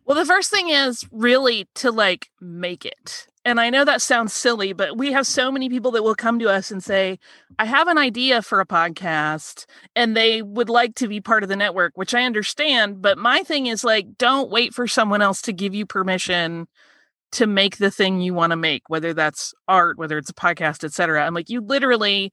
Well, 0.04 0.16
the 0.16 0.24
first 0.24 0.50
thing 0.50 0.70
is 0.70 1.06
really 1.12 1.68
to 1.76 1.90
like 1.90 2.28
make 2.40 2.84
it 2.84 3.26
and 3.44 3.60
I 3.60 3.70
know 3.70 3.84
that 3.84 4.02
sounds 4.02 4.32
silly, 4.32 4.72
but 4.72 4.96
we 4.96 5.12
have 5.12 5.26
so 5.26 5.50
many 5.50 5.68
people 5.68 5.90
that 5.92 6.04
will 6.04 6.14
come 6.14 6.38
to 6.38 6.48
us 6.48 6.70
and 6.70 6.82
say, 6.82 7.18
I 7.58 7.64
have 7.64 7.88
an 7.88 7.98
idea 7.98 8.40
for 8.40 8.60
a 8.60 8.66
podcast 8.66 9.66
and 9.96 10.16
they 10.16 10.42
would 10.42 10.68
like 10.68 10.94
to 10.96 11.08
be 11.08 11.20
part 11.20 11.42
of 11.42 11.48
the 11.48 11.56
network, 11.56 11.92
which 11.96 12.14
I 12.14 12.22
understand. 12.22 13.02
But 13.02 13.18
my 13.18 13.42
thing 13.42 13.66
is 13.66 13.82
like, 13.82 14.16
don't 14.16 14.50
wait 14.50 14.74
for 14.74 14.86
someone 14.86 15.22
else 15.22 15.42
to 15.42 15.52
give 15.52 15.74
you 15.74 15.86
permission 15.86 16.68
to 17.32 17.46
make 17.46 17.78
the 17.78 17.90
thing 17.90 18.20
you 18.20 18.34
want 18.34 18.52
to 18.52 18.56
make, 18.56 18.88
whether 18.88 19.12
that's 19.12 19.54
art, 19.66 19.98
whether 19.98 20.18
it's 20.18 20.30
a 20.30 20.34
podcast, 20.34 20.84
etc. 20.84 21.24
I'm 21.24 21.34
like, 21.34 21.48
you 21.48 21.62
literally, 21.62 22.30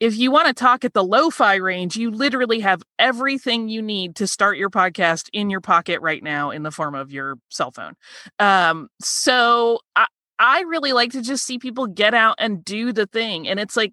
if 0.00 0.16
you 0.16 0.30
want 0.30 0.48
to 0.48 0.54
talk 0.54 0.84
at 0.84 0.94
the 0.94 1.04
lo-fi 1.04 1.56
range, 1.56 1.96
you 1.96 2.10
literally 2.10 2.60
have 2.60 2.82
everything 2.98 3.68
you 3.68 3.82
need 3.82 4.16
to 4.16 4.26
start 4.26 4.56
your 4.56 4.70
podcast 4.70 5.28
in 5.32 5.50
your 5.50 5.60
pocket 5.60 6.00
right 6.00 6.22
now 6.22 6.50
in 6.50 6.62
the 6.62 6.70
form 6.70 6.94
of 6.94 7.12
your 7.12 7.36
cell 7.50 7.70
phone. 7.70 7.94
Um, 8.38 8.88
so 9.00 9.80
I, 9.94 10.06
I 10.38 10.60
really 10.62 10.92
like 10.92 11.12
to 11.12 11.22
just 11.22 11.44
see 11.44 11.58
people 11.58 11.86
get 11.86 12.14
out 12.14 12.36
and 12.38 12.64
do 12.64 12.92
the 12.92 13.06
thing. 13.06 13.48
And 13.48 13.58
it's 13.58 13.76
like 13.76 13.92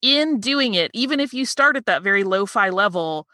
in 0.00 0.40
doing 0.40 0.74
it, 0.74 0.90
even 0.94 1.20
if 1.20 1.32
you 1.34 1.46
start 1.46 1.76
at 1.76 1.86
that 1.86 2.02
very 2.02 2.24
lo 2.24 2.46
fi 2.46 2.70
level, 2.70 3.26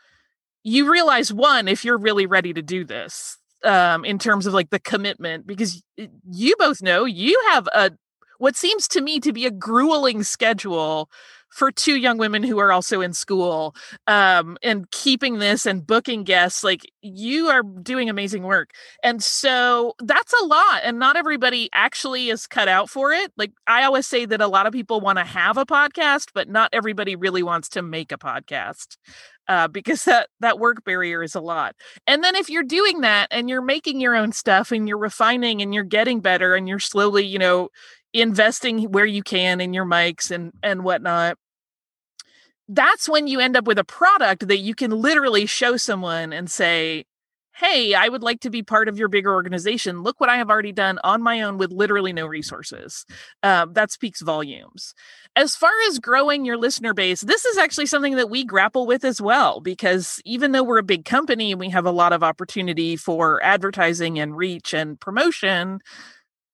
you 0.65 0.91
realize 0.91 1.33
one, 1.33 1.69
if 1.69 1.85
you're 1.85 1.99
really 1.99 2.27
ready 2.27 2.53
to 2.53 2.63
do 2.63 2.85
this, 2.85 3.39
um, 3.65 4.05
in 4.05 4.19
terms 4.19 4.47
of 4.47 4.55
like 4.55 4.71
the 4.71 4.81
commitment, 4.81 5.47
because 5.47 5.83
you 6.31 6.55
both 6.59 6.83
know 6.83 7.05
you 7.05 7.41
have 7.51 7.69
a 7.75 7.93
what 8.39 8.55
seems 8.57 8.87
to 8.89 9.01
me 9.01 9.19
to 9.21 9.33
be 9.33 9.47
a 9.47 9.51
grueling 9.51 10.23
schedule 10.23 11.11
for 11.51 11.71
two 11.71 11.97
young 11.97 12.19
women 12.19 12.43
who 12.43 12.59
are 12.59 12.73
also 12.73 13.01
in 13.01 13.13
school 13.13 13.75
um, 14.07 14.57
and 14.63 14.91
keeping 14.91 15.39
this 15.39 15.67
and 15.67 15.87
booking 15.87 16.25
guests 16.25 16.63
like 16.63 16.91
you 17.03 17.49
are 17.49 17.63
doing 17.63 18.09
amazing 18.09 18.43
work 18.43 18.71
and 19.03 19.23
so 19.23 19.95
that's 20.01 20.33
a 20.41 20.45
lot 20.45 20.81
and 20.85 20.99
not 20.99 21.17
everybody 21.17 21.69
actually 21.75 22.29
is 22.29 22.47
cut 22.47 22.69
out 22.69 22.89
for 22.91 23.13
it 23.13 23.33
like 23.37 23.53
i 23.67 23.83
always 23.85 24.07
say 24.07 24.25
that 24.25 24.41
a 24.41 24.47
lot 24.47 24.67
of 24.67 24.73
people 24.73 25.01
want 25.01 25.19
to 25.19 25.25
have 25.25 25.57
a 25.57 25.67
podcast 25.67 26.29
but 26.35 26.49
not 26.49 26.71
everybody 26.73 27.17
really 27.17 27.43
wants 27.43 27.69
to 27.69 27.83
make 27.83 28.13
a 28.13 28.19
podcast 28.19 28.97
uh, 29.49 29.67
because 29.67 30.05
that 30.05 30.29
that 30.41 30.59
work 30.59 30.85
barrier 30.85 31.23
is 31.23 31.35
a 31.35 31.41
lot. 31.41 31.75
And 32.07 32.23
then 32.23 32.37
if 32.37 32.49
you're 32.49 32.63
doing 32.63 33.01
that 33.01 33.29
and 33.31 33.49
you're 33.49 33.63
making 33.63 34.01
your 34.01 34.15
own 34.15 34.33
stuff 34.33 34.71
and 34.71 34.87
you're 34.87 34.99
refining 34.99 35.63
and 35.63 35.75
you're 35.75 35.85
getting 35.85 36.21
better 36.21 36.55
and 36.55 36.69
you're 36.69 36.79
slowly, 36.79 37.25
you 37.25 37.39
know, 37.39 37.71
investing 38.13 38.85
where 38.91 39.07
you 39.07 39.23
can 39.23 39.61
in 39.61 39.73
your 39.73 39.85
mics 39.85 40.31
and 40.31 40.53
and 40.63 40.83
whatnot 40.83 41.37
that's 42.69 43.09
when 43.09 43.27
you 43.27 43.41
end 43.41 43.57
up 43.57 43.67
with 43.67 43.79
a 43.79 43.85
product 43.85 44.49
that 44.49 44.59
you 44.59 44.75
can 44.75 44.91
literally 44.91 45.47
show 45.47 45.77
someone 45.77 46.33
and 46.33 46.51
say 46.51 47.05
hey, 47.59 47.93
I 47.93 48.09
would 48.09 48.23
like 48.23 48.41
to 48.41 48.51
be 48.51 48.63
part 48.63 48.89
of 48.89 48.99
your 48.99 49.09
bigger 49.09 49.33
organization. 49.33 50.03
Look 50.03 50.21
what 50.21 50.29
I 50.29 50.37
have 50.37 50.49
already 50.49 50.71
done 50.71 51.01
on 51.03 51.25
my 51.25 51.41
own 51.41 51.59
with 51.59 51.73
literally 51.73 52.13
no 52.13 52.25
resources. 52.25 53.05
Uh, 53.43 53.67
that 53.73 53.91
speaks 53.91 54.23
volumes. 54.23 54.95
As 55.35 55.57
far 55.57 55.73
as 55.89 55.99
growing 55.99 56.45
your 56.45 56.57
listener 56.57 56.95
base, 56.95 57.21
this 57.23 57.45
is 57.45 57.59
actually 57.59 57.87
something 57.87 58.15
that 58.15 58.31
we 58.31 58.45
grapple 58.45 58.87
with 58.87 59.05
as 59.05 59.21
well, 59.21 59.61
because 59.61 60.21
even 60.25 60.53
though 60.53 60.63
we're 60.63 60.79
a 60.79 60.85
big 60.85 61.05
company 61.05 61.51
and 61.51 61.59
we 61.59 61.71
have 61.71 61.85
a 61.85 61.91
lot 61.91 62.13
of 62.13 62.23
opportunity 62.23 62.95
for 62.95 63.43
advertising 63.43 64.21
and 64.21 64.37
reach 64.37 64.73
and 64.73 65.01
promotion, 65.01 65.81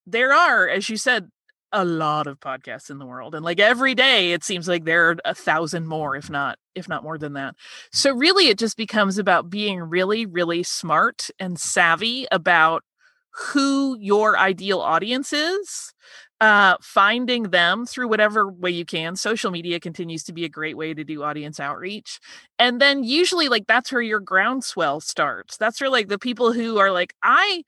there 0.06 0.32
are, 0.32 0.66
as 0.68 0.88
you 0.88 0.96
said, 0.96 1.28
a 1.75 1.85
lot 1.85 2.28
of 2.28 2.38
podcasts 2.40 2.88
in 2.88 2.99
the 2.99 3.04
world 3.04 3.35
and 3.35 3.45
like 3.45 3.59
every 3.59 3.95
day 3.95 4.33
it 4.33 4.45
seems 4.45 4.69
like 4.69 4.85
there 4.85 5.11
are 5.11 5.16
a 5.25 5.35
thousand 5.35 5.87
more 5.88 6.14
if 6.16 6.31
not 6.31 6.57
if 6.76 6.88
not 6.88 7.02
more 7.02 7.19
than 7.19 7.35
that. 7.35 7.54
So 7.93 8.14
really 8.14 8.49
it 8.49 8.59
just 8.59 8.76
becomes 8.76 9.19
about 9.19 9.50
being 9.50 9.81
really 9.81 10.25
really 10.25 10.62
smart 10.62 11.28
and 11.40 11.59
savvy 11.59 12.26
about 12.31 12.85
who 13.33 13.97
your 13.99 14.38
ideal 14.38 14.81
audience 14.81 15.33
is 15.33 15.93
uh 16.40 16.76
finding 16.81 17.45
them 17.45 17.87
through 17.87 18.09
whatever 18.09 18.49
way 18.49 18.71
you 18.71 18.85
can. 18.85 19.16
Social 19.16 19.50
media 19.50 19.81
continues 19.81 20.23
to 20.25 20.33
be 20.33 20.45
a 20.45 20.49
great 20.49 20.76
way 20.76 20.95
to 20.95 21.02
do 21.04 21.25
audience 21.25 21.59
outreach 21.59 22.21
and 22.59 22.81
then 22.81 23.02
usually 23.02 23.49
like 23.49 23.66
that's 23.66 23.90
where 23.93 24.00
your 24.02 24.21
groundswell 24.21 25.00
starts. 25.00 25.57
That's 25.57 25.81
where 25.81 25.90
like 25.90 26.09
the 26.09 26.19
people 26.21 26.52
who 26.52 26.78
are 26.78 26.93
like 26.93 27.14
i 27.23 27.64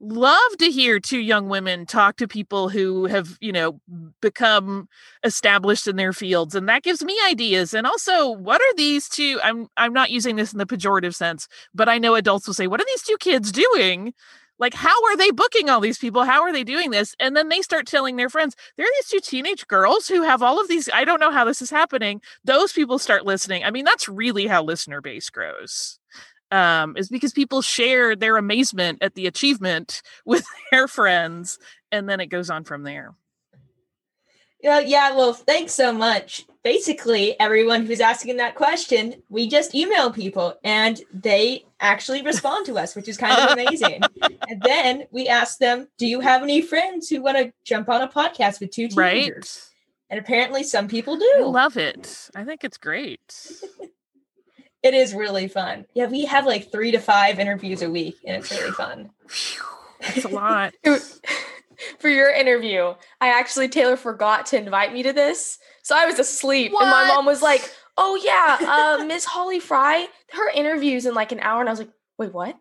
love 0.00 0.56
to 0.58 0.70
hear 0.70 0.98
two 0.98 1.18
young 1.18 1.48
women 1.50 1.84
talk 1.84 2.16
to 2.16 2.26
people 2.26 2.70
who 2.70 3.04
have 3.04 3.36
you 3.40 3.52
know 3.52 3.78
become 4.22 4.88
established 5.24 5.86
in 5.86 5.96
their 5.96 6.14
fields 6.14 6.54
and 6.54 6.66
that 6.70 6.82
gives 6.82 7.04
me 7.04 7.18
ideas 7.28 7.74
and 7.74 7.86
also 7.86 8.30
what 8.30 8.62
are 8.62 8.74
these 8.76 9.10
two 9.10 9.38
i'm 9.44 9.66
i'm 9.76 9.92
not 9.92 10.10
using 10.10 10.36
this 10.36 10.52
in 10.52 10.58
the 10.58 10.64
pejorative 10.64 11.14
sense 11.14 11.48
but 11.74 11.86
i 11.86 11.98
know 11.98 12.14
adults 12.14 12.46
will 12.46 12.54
say 12.54 12.66
what 12.66 12.80
are 12.80 12.86
these 12.86 13.02
two 13.02 13.16
kids 13.18 13.52
doing? 13.52 14.14
Like 14.58 14.74
how 14.74 15.04
are 15.06 15.16
they 15.16 15.30
booking 15.30 15.70
all 15.70 15.80
these 15.80 15.96
people? 15.96 16.24
How 16.24 16.42
are 16.42 16.52
they 16.52 16.64
doing 16.64 16.90
this? 16.90 17.14
And 17.18 17.34
then 17.34 17.48
they 17.48 17.62
start 17.62 17.86
telling 17.86 18.16
their 18.16 18.28
friends 18.28 18.54
there 18.76 18.84
are 18.84 18.94
these 18.98 19.08
two 19.08 19.20
teenage 19.20 19.66
girls 19.66 20.06
who 20.06 20.22
have 20.22 20.42
all 20.42 20.60
of 20.60 20.68
these 20.68 20.88
i 20.92 21.04
don't 21.04 21.20
know 21.20 21.30
how 21.30 21.44
this 21.44 21.62
is 21.62 21.70
happening. 21.70 22.20
Those 22.44 22.72
people 22.72 22.98
start 22.98 23.24
listening. 23.24 23.64
I 23.64 23.70
mean 23.70 23.84
that's 23.84 24.08
really 24.08 24.46
how 24.46 24.62
listener 24.62 25.00
base 25.00 25.30
grows 25.30 25.98
um, 26.50 26.96
is 26.96 27.08
because 27.08 27.32
people 27.32 27.62
share 27.62 28.16
their 28.16 28.36
amazement 28.36 28.98
at 29.02 29.14
the 29.14 29.26
achievement 29.26 30.02
with 30.24 30.44
their 30.70 30.88
friends, 30.88 31.58
and 31.92 32.08
then 32.08 32.20
it 32.20 32.26
goes 32.26 32.50
on 32.50 32.64
from 32.64 32.82
there. 32.82 33.14
Yeah, 34.62 34.80
yeah. 34.80 35.16
Well, 35.16 35.32
thanks 35.32 35.72
so 35.72 35.92
much. 35.92 36.44
Basically, 36.62 37.38
everyone 37.40 37.86
who's 37.86 38.00
asking 38.00 38.36
that 38.36 38.54
question, 38.54 39.22
we 39.30 39.48
just 39.48 39.74
email 39.74 40.10
people 40.10 40.58
and 40.62 41.00
they 41.14 41.64
actually 41.80 42.20
respond 42.20 42.66
to 42.66 42.78
us, 42.78 42.94
which 42.94 43.08
is 43.08 43.16
kind 43.16 43.38
of 43.38 43.52
amazing. 43.58 44.02
and 44.48 44.60
then 44.62 45.04
we 45.10 45.28
ask 45.28 45.58
them, 45.58 45.88
"Do 45.96 46.06
you 46.06 46.20
have 46.20 46.42
any 46.42 46.60
friends 46.60 47.08
who 47.08 47.22
want 47.22 47.38
to 47.38 47.52
jump 47.64 47.88
on 47.88 48.02
a 48.02 48.08
podcast 48.08 48.60
with 48.60 48.70
two 48.70 48.88
teenagers?" 48.88 48.96
Right. 48.96 49.66
And 50.10 50.20
apparently, 50.20 50.64
some 50.64 50.88
people 50.88 51.16
do. 51.16 51.34
I 51.38 51.44
love 51.44 51.78
it. 51.78 52.28
I 52.34 52.44
think 52.44 52.62
it's 52.62 52.76
great. 52.76 53.20
It 54.82 54.94
is 54.94 55.14
really 55.14 55.48
fun. 55.48 55.84
Yeah, 55.94 56.06
we 56.06 56.24
have 56.24 56.46
like 56.46 56.72
three 56.72 56.90
to 56.92 56.98
five 56.98 57.38
interviews 57.38 57.82
a 57.82 57.90
week, 57.90 58.16
and 58.26 58.36
it's 58.36 58.50
really 58.50 58.70
fun. 58.72 59.10
It's 60.00 60.24
a 60.24 60.28
lot. 60.28 60.72
For 61.98 62.08
your 62.08 62.30
interview, 62.30 62.94
I 63.20 63.28
actually 63.28 63.68
Taylor 63.68 63.96
forgot 63.96 64.46
to 64.46 64.58
invite 64.58 64.92
me 64.92 65.02
to 65.02 65.12
this, 65.12 65.58
so 65.82 65.96
I 65.96 66.04
was 66.06 66.18
asleep, 66.18 66.72
what? 66.72 66.82
and 66.82 66.90
my 66.90 67.06
mom 67.06 67.24
was 67.24 67.40
like, 67.40 67.70
"Oh 67.96 68.20
yeah, 68.22 68.58
uh, 69.00 69.04
Miss 69.04 69.24
Holly 69.24 69.60
Fry, 69.60 70.06
her 70.32 70.50
interview's 70.50 71.06
in 71.06 71.14
like 71.14 71.32
an 71.32 71.40
hour," 71.40 71.60
and 71.60 71.68
I 71.68 71.72
was 71.72 71.80
like, 71.80 71.90
"Wait, 72.18 72.34
what?" 72.34 72.56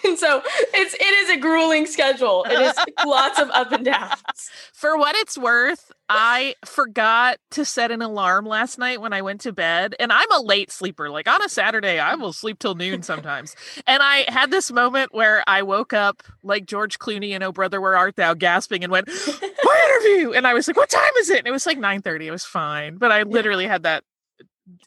and 0.04 0.18
so 0.18 0.42
it's 0.74 0.94
it 0.94 1.02
is 1.02 1.30
a 1.30 1.36
grueling 1.38 1.86
schedule. 1.86 2.44
It 2.48 2.60
is 2.60 2.74
lots 3.06 3.38
of 3.38 3.50
up 3.50 3.72
and 3.72 3.84
downs. 3.84 4.20
For 4.72 4.96
what 4.96 5.14
it's 5.16 5.36
worth, 5.36 5.90
I 6.08 6.54
forgot 6.64 7.38
to 7.52 7.64
set 7.64 7.90
an 7.90 8.02
alarm 8.02 8.46
last 8.46 8.78
night 8.78 9.00
when 9.00 9.12
I 9.12 9.22
went 9.22 9.40
to 9.42 9.52
bed, 9.52 9.94
and 10.00 10.12
I'm 10.12 10.30
a 10.32 10.40
late 10.40 10.70
sleeper. 10.70 11.10
Like 11.10 11.28
on 11.28 11.42
a 11.42 11.48
Saturday, 11.48 11.98
I 11.98 12.14
will 12.14 12.32
sleep 12.32 12.58
till 12.58 12.74
noon 12.74 13.02
sometimes. 13.02 13.54
and 13.86 14.02
I 14.02 14.24
had 14.28 14.50
this 14.50 14.70
moment 14.72 15.14
where 15.14 15.42
I 15.46 15.62
woke 15.62 15.92
up 15.92 16.22
like 16.42 16.66
George 16.66 16.98
Clooney 16.98 17.30
and 17.32 17.44
Oh 17.44 17.52
Brother 17.52 17.80
Where 17.80 17.96
Art 17.96 18.16
Thou, 18.16 18.34
gasping 18.34 18.82
and 18.84 18.90
went, 18.90 19.08
"My 19.64 19.98
interview!" 20.00 20.32
And 20.32 20.46
I 20.46 20.54
was 20.54 20.66
like, 20.68 20.76
"What 20.76 20.90
time 20.90 21.12
is 21.18 21.30
it?" 21.30 21.38
And 21.38 21.46
it 21.46 21.52
was 21.52 21.66
like 21.66 21.78
nine 21.78 22.02
thirty. 22.02 22.26
It 22.26 22.32
was 22.32 22.44
fine, 22.44 22.96
but 22.96 23.12
I 23.12 23.22
literally 23.22 23.66
had 23.66 23.82
that. 23.84 24.04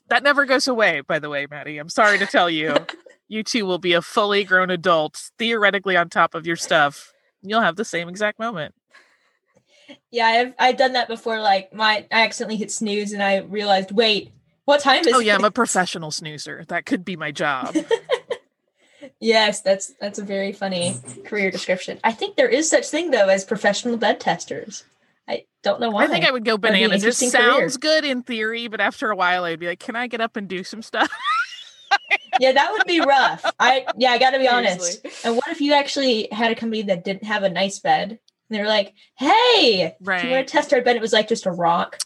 That 0.08 0.22
never 0.22 0.46
goes 0.46 0.66
away, 0.66 1.02
by 1.02 1.18
the 1.18 1.28
way, 1.28 1.46
Maddie. 1.50 1.78
I'm 1.78 1.90
sorry 1.90 2.18
to 2.18 2.26
tell 2.26 2.48
you 2.48 2.74
you 3.28 3.42
too 3.42 3.66
will 3.66 3.78
be 3.78 3.92
a 3.92 4.02
fully 4.02 4.44
grown 4.44 4.70
adult, 4.70 5.30
theoretically 5.38 5.96
on 5.96 6.08
top 6.08 6.34
of 6.34 6.46
your 6.46 6.56
stuff. 6.56 7.12
You'll 7.42 7.60
have 7.60 7.76
the 7.76 7.84
same 7.84 8.08
exact 8.08 8.38
moment. 8.38 8.74
Yeah, 10.10 10.26
I've 10.26 10.54
I've 10.58 10.76
done 10.76 10.92
that 10.94 11.08
before. 11.08 11.40
Like 11.40 11.72
my 11.74 12.06
I 12.10 12.22
accidentally 12.22 12.56
hit 12.56 12.70
snooze 12.70 13.12
and 13.12 13.22
I 13.22 13.38
realized, 13.38 13.90
wait, 13.90 14.30
what 14.64 14.80
time 14.80 15.00
is 15.06 15.14
Oh 15.14 15.18
yeah, 15.18 15.34
it? 15.34 15.38
I'm 15.38 15.44
a 15.44 15.50
professional 15.62 16.10
snoozer. 16.10 16.64
That 16.68 16.86
could 16.86 17.04
be 17.04 17.16
my 17.16 17.30
job. 17.32 17.76
yes, 19.20 19.60
that's 19.60 19.92
that's 20.00 20.18
a 20.18 20.24
very 20.24 20.52
funny 20.52 20.96
career 21.24 21.50
description. 21.50 21.98
I 22.04 22.12
think 22.12 22.36
there 22.36 22.48
is 22.48 22.68
such 22.68 22.86
thing 22.88 23.10
though 23.10 23.28
as 23.28 23.44
professional 23.44 23.96
bed 23.96 24.20
testers. 24.20 24.84
I 25.28 25.44
don't 25.62 25.80
know 25.80 25.90
why. 25.90 26.04
I 26.04 26.06
think 26.08 26.26
I 26.26 26.30
would 26.30 26.44
go 26.44 26.58
bananas. 26.58 27.04
It 27.04 27.14
sounds 27.14 27.76
career. 27.76 28.00
good 28.00 28.04
in 28.04 28.22
theory, 28.22 28.68
but 28.68 28.80
after 28.80 29.10
a 29.10 29.16
while 29.16 29.44
I'd 29.44 29.60
be 29.60 29.66
like, 29.66 29.80
can 29.80 29.96
I 29.96 30.06
get 30.06 30.20
up 30.20 30.36
and 30.36 30.48
do 30.48 30.64
some 30.64 30.82
stuff? 30.82 31.10
yeah, 32.40 32.52
that 32.52 32.72
would 32.72 32.86
be 32.86 33.00
rough. 33.00 33.44
I 33.58 33.86
yeah, 33.96 34.10
I 34.10 34.18
got 34.18 34.30
to 34.30 34.38
be 34.38 34.46
Seriously. 34.46 35.00
honest. 35.04 35.24
And 35.24 35.36
what 35.36 35.48
if 35.48 35.60
you 35.60 35.72
actually 35.72 36.28
had 36.32 36.50
a 36.50 36.54
company 36.54 36.82
that 36.82 37.04
didn't 37.04 37.24
have 37.24 37.42
a 37.42 37.48
nice 37.48 37.78
bed? 37.78 38.10
And 38.10 38.18
they 38.50 38.60
were 38.60 38.68
like, 38.68 38.94
"Hey, 39.16 39.94
right. 40.00 40.22
do 40.22 40.28
you 40.28 40.34
want 40.34 40.46
to 40.46 40.52
test 40.52 40.72
our 40.72 40.82
bed?" 40.82 40.96
It 40.96 41.02
was 41.02 41.12
like 41.12 41.28
just 41.28 41.46
a 41.46 41.50
rock. 41.50 41.98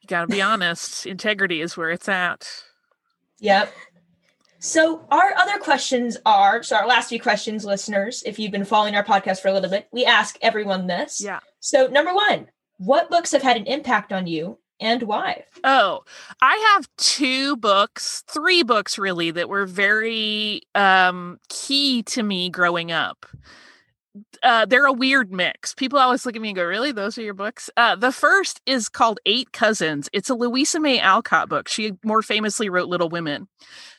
You 0.00 0.06
got 0.06 0.22
to 0.22 0.26
be 0.28 0.42
honest. 0.42 1.06
Integrity 1.06 1.60
is 1.60 1.76
where 1.76 1.90
it's 1.90 2.08
at. 2.08 2.48
Yep. 3.40 3.72
So 4.58 5.06
our 5.10 5.34
other 5.36 5.58
questions 5.58 6.16
are 6.24 6.62
so 6.62 6.76
our 6.76 6.86
last 6.86 7.08
few 7.08 7.20
questions, 7.20 7.64
listeners. 7.64 8.22
If 8.24 8.38
you've 8.38 8.52
been 8.52 8.64
following 8.64 8.94
our 8.96 9.04
podcast 9.04 9.40
for 9.40 9.48
a 9.48 9.52
little 9.52 9.70
bit, 9.70 9.88
we 9.92 10.04
ask 10.04 10.36
everyone 10.42 10.86
this. 10.86 11.20
Yeah. 11.20 11.40
So 11.60 11.86
number 11.86 12.14
one, 12.14 12.48
what 12.78 13.10
books 13.10 13.32
have 13.32 13.42
had 13.42 13.56
an 13.56 13.66
impact 13.66 14.12
on 14.12 14.26
you 14.26 14.58
and 14.80 15.02
why? 15.04 15.44
Oh, 15.64 16.00
I 16.40 16.74
have 16.74 16.88
two 16.96 17.56
books, 17.56 18.22
three 18.28 18.62
books 18.62 18.98
really 18.98 19.30
that 19.30 19.48
were 19.48 19.66
very 19.66 20.62
um 20.74 21.38
key 21.48 22.02
to 22.04 22.22
me 22.22 22.50
growing 22.50 22.92
up. 22.92 23.26
Uh, 24.42 24.64
they're 24.64 24.86
a 24.86 24.92
weird 24.92 25.30
mix. 25.32 25.74
People 25.74 25.98
always 25.98 26.24
look 26.24 26.36
at 26.36 26.42
me 26.42 26.48
and 26.48 26.56
go, 26.56 26.64
"Really? 26.64 26.92
Those 26.92 27.18
are 27.18 27.22
your 27.22 27.34
books?" 27.34 27.68
Uh, 27.76 27.96
the 27.96 28.12
first 28.12 28.60
is 28.66 28.88
called 28.88 29.18
Eight 29.26 29.52
Cousins. 29.52 30.08
It's 30.12 30.30
a 30.30 30.34
Louisa 30.34 30.80
May 30.80 31.00
Alcott 31.00 31.48
book. 31.48 31.68
She 31.68 31.92
more 32.04 32.22
famously 32.22 32.68
wrote 32.68 32.88
Little 32.88 33.08
Women. 33.08 33.48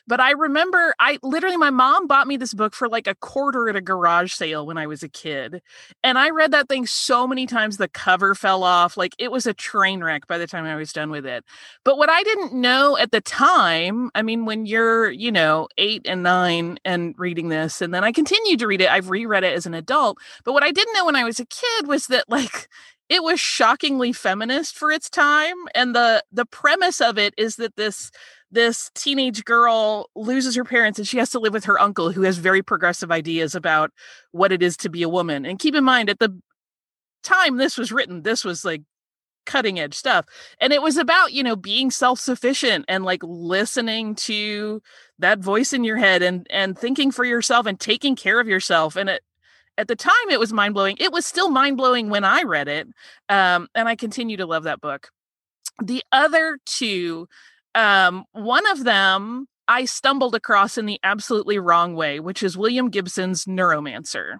But 0.08 0.20
I 0.20 0.30
remember 0.30 0.94
I 0.98 1.18
literally 1.22 1.58
my 1.58 1.68
mom 1.68 2.06
bought 2.06 2.26
me 2.26 2.38
this 2.38 2.54
book 2.54 2.74
for 2.74 2.88
like 2.88 3.06
a 3.06 3.14
quarter 3.14 3.68
at 3.68 3.76
a 3.76 3.82
garage 3.82 4.32
sale 4.32 4.66
when 4.66 4.78
I 4.78 4.86
was 4.86 5.02
a 5.02 5.08
kid. 5.08 5.60
And 6.02 6.18
I 6.18 6.30
read 6.30 6.50
that 6.52 6.66
thing 6.68 6.86
so 6.86 7.26
many 7.26 7.46
times 7.46 7.76
the 7.76 7.88
cover 7.88 8.34
fell 8.34 8.64
off. 8.64 8.96
Like 8.96 9.14
it 9.18 9.30
was 9.30 9.46
a 9.46 9.52
train 9.52 10.02
wreck 10.02 10.26
by 10.26 10.38
the 10.38 10.46
time 10.46 10.64
I 10.64 10.76
was 10.76 10.94
done 10.94 11.10
with 11.10 11.26
it. 11.26 11.44
But 11.84 11.98
what 11.98 12.08
I 12.08 12.22
didn't 12.22 12.54
know 12.54 12.96
at 12.96 13.12
the 13.12 13.20
time, 13.20 14.10
I 14.14 14.22
mean, 14.22 14.46
when 14.46 14.64
you're, 14.64 15.10
you 15.10 15.30
know, 15.30 15.68
eight 15.76 16.02
and 16.06 16.22
nine 16.22 16.78
and 16.86 17.14
reading 17.18 17.50
this, 17.50 17.82
and 17.82 17.92
then 17.92 18.02
I 18.02 18.10
continued 18.10 18.60
to 18.60 18.66
read 18.66 18.80
it, 18.80 18.90
I've 18.90 19.10
reread 19.10 19.44
it 19.44 19.54
as 19.54 19.66
an 19.66 19.74
adult. 19.74 20.16
But 20.42 20.54
what 20.54 20.62
I 20.62 20.72
didn't 20.72 20.94
know 20.94 21.04
when 21.04 21.16
I 21.16 21.24
was 21.24 21.38
a 21.38 21.44
kid 21.44 21.86
was 21.86 22.06
that 22.06 22.24
like 22.28 22.68
it 23.08 23.22
was 23.22 23.40
shockingly 23.40 24.12
feminist 24.12 24.76
for 24.76 24.90
its 24.90 25.08
time 25.08 25.56
and 25.74 25.94
the 25.94 26.22
the 26.30 26.44
premise 26.44 27.00
of 27.00 27.16
it 27.18 27.34
is 27.38 27.56
that 27.56 27.76
this 27.76 28.10
this 28.50 28.90
teenage 28.94 29.44
girl 29.44 30.08
loses 30.14 30.54
her 30.56 30.64
parents 30.64 30.98
and 30.98 31.06
she 31.06 31.18
has 31.18 31.30
to 31.30 31.38
live 31.38 31.52
with 31.52 31.66
her 31.66 31.80
uncle 31.80 32.12
who 32.12 32.22
has 32.22 32.38
very 32.38 32.62
progressive 32.62 33.10
ideas 33.10 33.54
about 33.54 33.90
what 34.32 34.52
it 34.52 34.62
is 34.62 34.76
to 34.78 34.88
be 34.88 35.02
a 35.02 35.08
woman. 35.08 35.44
And 35.44 35.58
keep 35.58 35.74
in 35.74 35.84
mind, 35.84 36.08
at 36.08 36.18
the 36.18 36.40
time 37.22 37.56
this 37.56 37.76
was 37.76 37.92
written, 37.92 38.22
this 38.22 38.44
was 38.44 38.64
like 38.64 38.82
cutting 39.44 39.80
edge 39.80 39.94
stuff. 39.94 40.26
And 40.60 40.72
it 40.72 40.82
was 40.82 40.96
about, 40.96 41.32
you 41.32 41.42
know, 41.42 41.56
being 41.56 41.90
self-sufficient 41.90 42.84
and 42.88 43.04
like 43.04 43.22
listening 43.22 44.14
to 44.16 44.82
that 45.18 45.38
voice 45.38 45.72
in 45.72 45.84
your 45.84 45.96
head 45.96 46.22
and 46.22 46.46
and 46.50 46.78
thinking 46.78 47.10
for 47.10 47.24
yourself 47.24 47.66
and 47.66 47.78
taking 47.78 48.14
care 48.16 48.40
of 48.40 48.48
yourself. 48.48 48.96
And 48.96 49.08
it 49.08 49.22
at 49.76 49.88
the 49.88 49.96
time 49.96 50.12
it 50.30 50.40
was 50.40 50.52
mind-blowing. 50.52 50.96
It 51.00 51.12
was 51.12 51.24
still 51.24 51.50
mind-blowing 51.50 52.10
when 52.10 52.24
I 52.24 52.42
read 52.42 52.68
it. 52.68 52.88
Um, 53.28 53.68
and 53.74 53.88
I 53.88 53.96
continue 53.96 54.36
to 54.36 54.46
love 54.46 54.64
that 54.64 54.80
book. 54.80 55.10
The 55.82 56.02
other 56.12 56.58
two 56.66 57.28
um, 57.78 58.24
one 58.32 58.68
of 58.70 58.84
them 58.84 59.46
I 59.68 59.84
stumbled 59.84 60.34
across 60.34 60.76
in 60.78 60.86
the 60.86 60.98
absolutely 61.04 61.58
wrong 61.58 61.94
way, 61.94 62.20
which 62.20 62.42
is 62.42 62.56
William 62.56 62.90
Gibson's 62.90 63.44
Neuromancer. 63.44 64.38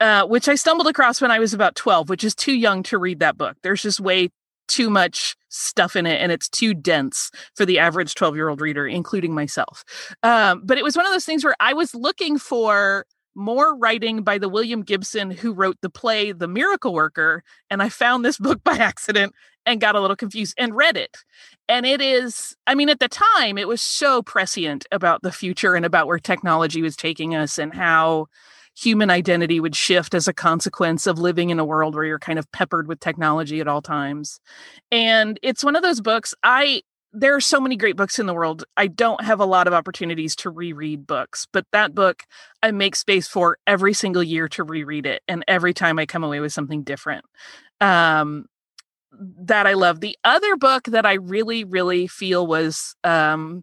Uh, 0.00 0.26
which 0.26 0.48
I 0.48 0.56
stumbled 0.56 0.88
across 0.88 1.20
when 1.20 1.30
I 1.30 1.38
was 1.38 1.54
about 1.54 1.76
12, 1.76 2.08
which 2.08 2.24
is 2.24 2.34
too 2.34 2.52
young 2.52 2.82
to 2.84 2.98
read 2.98 3.20
that 3.20 3.38
book. 3.38 3.56
There's 3.62 3.82
just 3.82 4.00
way 4.00 4.30
too 4.66 4.90
much 4.90 5.36
stuff 5.48 5.94
in 5.94 6.06
it 6.06 6.20
and 6.20 6.32
it's 6.32 6.48
too 6.48 6.74
dense 6.74 7.30
for 7.54 7.64
the 7.64 7.78
average 7.78 8.16
12 8.16 8.34
year 8.34 8.48
old 8.48 8.60
reader, 8.60 8.86
including 8.86 9.32
myself. 9.32 9.84
Um, 10.24 10.62
but 10.64 10.76
it 10.76 10.82
was 10.82 10.96
one 10.96 11.06
of 11.06 11.12
those 11.12 11.24
things 11.24 11.44
where 11.44 11.54
I 11.60 11.72
was 11.72 11.94
looking 11.94 12.36
for 12.36 13.06
more 13.34 13.76
writing 13.76 14.22
by 14.22 14.38
the 14.38 14.48
William 14.48 14.82
Gibson 14.82 15.30
who 15.30 15.52
wrote 15.52 15.78
the 15.80 15.90
play 15.90 16.32
The 16.32 16.48
Miracle 16.48 16.92
Worker. 16.92 17.42
And 17.70 17.82
I 17.82 17.88
found 17.88 18.24
this 18.24 18.38
book 18.38 18.62
by 18.64 18.76
accident 18.76 19.34
and 19.64 19.80
got 19.80 19.94
a 19.94 20.00
little 20.00 20.16
confused 20.16 20.54
and 20.58 20.74
read 20.74 20.96
it. 20.96 21.16
And 21.68 21.86
it 21.86 22.00
is, 22.00 22.56
I 22.66 22.74
mean, 22.74 22.88
at 22.88 23.00
the 23.00 23.08
time, 23.08 23.58
it 23.58 23.68
was 23.68 23.80
so 23.80 24.22
prescient 24.22 24.86
about 24.90 25.22
the 25.22 25.32
future 25.32 25.74
and 25.74 25.86
about 25.86 26.06
where 26.06 26.18
technology 26.18 26.82
was 26.82 26.96
taking 26.96 27.34
us 27.34 27.58
and 27.58 27.72
how 27.72 28.26
human 28.74 29.10
identity 29.10 29.60
would 29.60 29.76
shift 29.76 30.14
as 30.14 30.26
a 30.26 30.32
consequence 30.32 31.06
of 31.06 31.18
living 31.18 31.50
in 31.50 31.58
a 31.58 31.64
world 31.64 31.94
where 31.94 32.04
you're 32.04 32.18
kind 32.18 32.38
of 32.38 32.50
peppered 32.52 32.88
with 32.88 33.00
technology 33.00 33.60
at 33.60 33.68
all 33.68 33.82
times. 33.82 34.40
And 34.90 35.38
it's 35.42 35.62
one 35.62 35.76
of 35.76 35.82
those 35.82 36.00
books 36.00 36.34
I 36.42 36.82
there 37.12 37.34
are 37.34 37.40
so 37.40 37.60
many 37.60 37.76
great 37.76 37.96
books 37.96 38.18
in 38.18 38.26
the 38.26 38.34
world. 38.34 38.64
I 38.76 38.86
don't 38.86 39.22
have 39.22 39.40
a 39.40 39.44
lot 39.44 39.66
of 39.66 39.74
opportunities 39.74 40.34
to 40.36 40.50
reread 40.50 41.06
books, 41.06 41.46
but 41.52 41.66
that 41.72 41.94
book 41.94 42.24
I 42.62 42.70
make 42.70 42.96
space 42.96 43.28
for 43.28 43.58
every 43.66 43.92
single 43.92 44.22
year 44.22 44.48
to 44.48 44.64
reread 44.64 45.06
it. 45.06 45.22
And 45.28 45.44
every 45.46 45.74
time 45.74 45.98
I 45.98 46.06
come 46.06 46.24
away 46.24 46.40
with 46.40 46.52
something 46.52 46.82
different. 46.82 47.24
Um, 47.80 48.46
that 49.12 49.66
I 49.66 49.74
love. 49.74 50.00
The 50.00 50.16
other 50.24 50.56
book 50.56 50.84
that 50.84 51.04
I 51.04 51.14
really, 51.14 51.64
really 51.64 52.06
feel 52.06 52.46
was 52.46 52.94
um, 53.04 53.62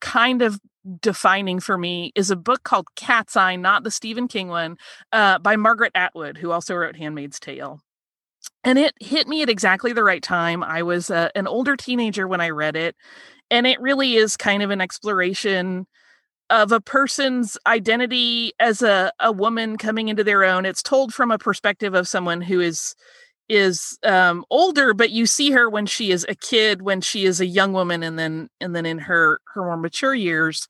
kind 0.00 0.40
of 0.40 0.60
defining 1.00 1.60
for 1.60 1.76
me 1.76 2.12
is 2.14 2.30
a 2.30 2.36
book 2.36 2.62
called 2.62 2.86
Cat's 2.94 3.36
Eye, 3.36 3.56
not 3.56 3.82
the 3.82 3.90
Stephen 3.90 4.28
King 4.28 4.48
one, 4.48 4.76
uh, 5.12 5.38
by 5.38 5.56
Margaret 5.56 5.92
Atwood, 5.94 6.38
who 6.38 6.52
also 6.52 6.74
wrote 6.74 6.96
Handmaid's 6.96 7.40
Tale 7.40 7.80
and 8.64 8.78
it 8.78 8.94
hit 9.00 9.28
me 9.28 9.42
at 9.42 9.48
exactly 9.50 9.92
the 9.92 10.04
right 10.04 10.22
time. 10.22 10.62
I 10.62 10.82
was 10.82 11.10
uh, 11.10 11.28
an 11.34 11.46
older 11.46 11.76
teenager 11.76 12.26
when 12.28 12.40
I 12.40 12.50
read 12.50 12.76
it, 12.76 12.96
and 13.50 13.66
it 13.66 13.80
really 13.80 14.16
is 14.16 14.36
kind 14.36 14.62
of 14.62 14.70
an 14.70 14.80
exploration 14.80 15.86
of 16.50 16.72
a 16.72 16.80
person's 16.80 17.56
identity 17.66 18.52
as 18.60 18.82
a, 18.82 19.12
a 19.20 19.32
woman 19.32 19.78
coming 19.78 20.08
into 20.08 20.24
their 20.24 20.44
own. 20.44 20.66
It's 20.66 20.82
told 20.82 21.14
from 21.14 21.30
a 21.30 21.38
perspective 21.38 21.94
of 21.94 22.08
someone 22.08 22.40
who 22.42 22.60
is 22.60 22.94
is 23.48 23.98
um 24.04 24.44
older 24.50 24.94
but 24.94 25.10
you 25.10 25.26
see 25.26 25.50
her 25.50 25.68
when 25.68 25.84
she 25.84 26.10
is 26.10 26.24
a 26.28 26.34
kid 26.34 26.80
when 26.82 27.00
she 27.00 27.26
is 27.26 27.40
a 27.40 27.46
young 27.46 27.72
woman 27.74 28.02
and 28.02 28.18
then 28.18 28.48
and 28.60 28.74
then 28.74 28.86
in 28.86 28.98
her 28.98 29.38
her 29.52 29.62
more 29.62 29.76
mature 29.76 30.14
years 30.14 30.66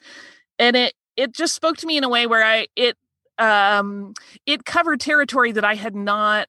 and 0.58 0.76
it 0.76 0.94
it 1.16 1.32
just 1.32 1.54
spoke 1.54 1.76
to 1.76 1.86
me 1.86 1.96
in 1.96 2.04
a 2.04 2.08
way 2.08 2.26
where 2.26 2.44
i 2.44 2.66
it 2.76 2.96
um 3.38 4.12
it 4.46 4.64
covered 4.64 5.00
territory 5.00 5.52
that 5.52 5.64
i 5.64 5.74
had 5.74 5.94
not 5.94 6.48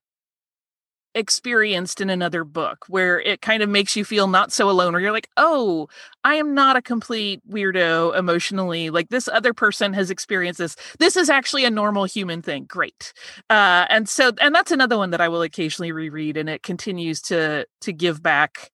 experienced 1.15 2.01
in 2.01 2.09
another 2.09 2.43
book 2.43 2.85
where 2.87 3.19
it 3.21 3.41
kind 3.41 3.63
of 3.63 3.69
makes 3.69 3.95
you 3.95 4.05
feel 4.05 4.27
not 4.27 4.51
so 4.51 4.69
alone 4.69 4.93
or 4.93 4.99
you're 4.99 5.11
like 5.11 5.29
oh 5.37 5.87
i 6.23 6.35
am 6.35 6.53
not 6.53 6.75
a 6.75 6.81
complete 6.81 7.41
weirdo 7.49 8.15
emotionally. 8.17 8.89
Like 8.89 9.09
this 9.09 9.27
other 9.27 9.53
person 9.53 9.93
has 9.93 10.09
experienced 10.09 10.57
this. 10.57 10.75
This 10.99 11.15
is 11.15 11.29
actually 11.29 11.65
a 11.65 11.69
normal 11.69 12.05
human 12.05 12.41
thing. 12.41 12.65
Great. 12.65 13.13
Uh 13.49 13.85
and 13.89 14.07
so 14.09 14.31
and 14.41 14.53
that's 14.53 14.71
another 14.71 14.97
one 14.97 15.11
that 15.11 15.21
i 15.21 15.29
will 15.29 15.41
occasionally 15.41 15.91
reread 15.91 16.37
and 16.37 16.49
it 16.49 16.63
continues 16.63 17.21
to 17.23 17.65
to 17.81 17.93
give 17.93 18.21
back 18.21 18.71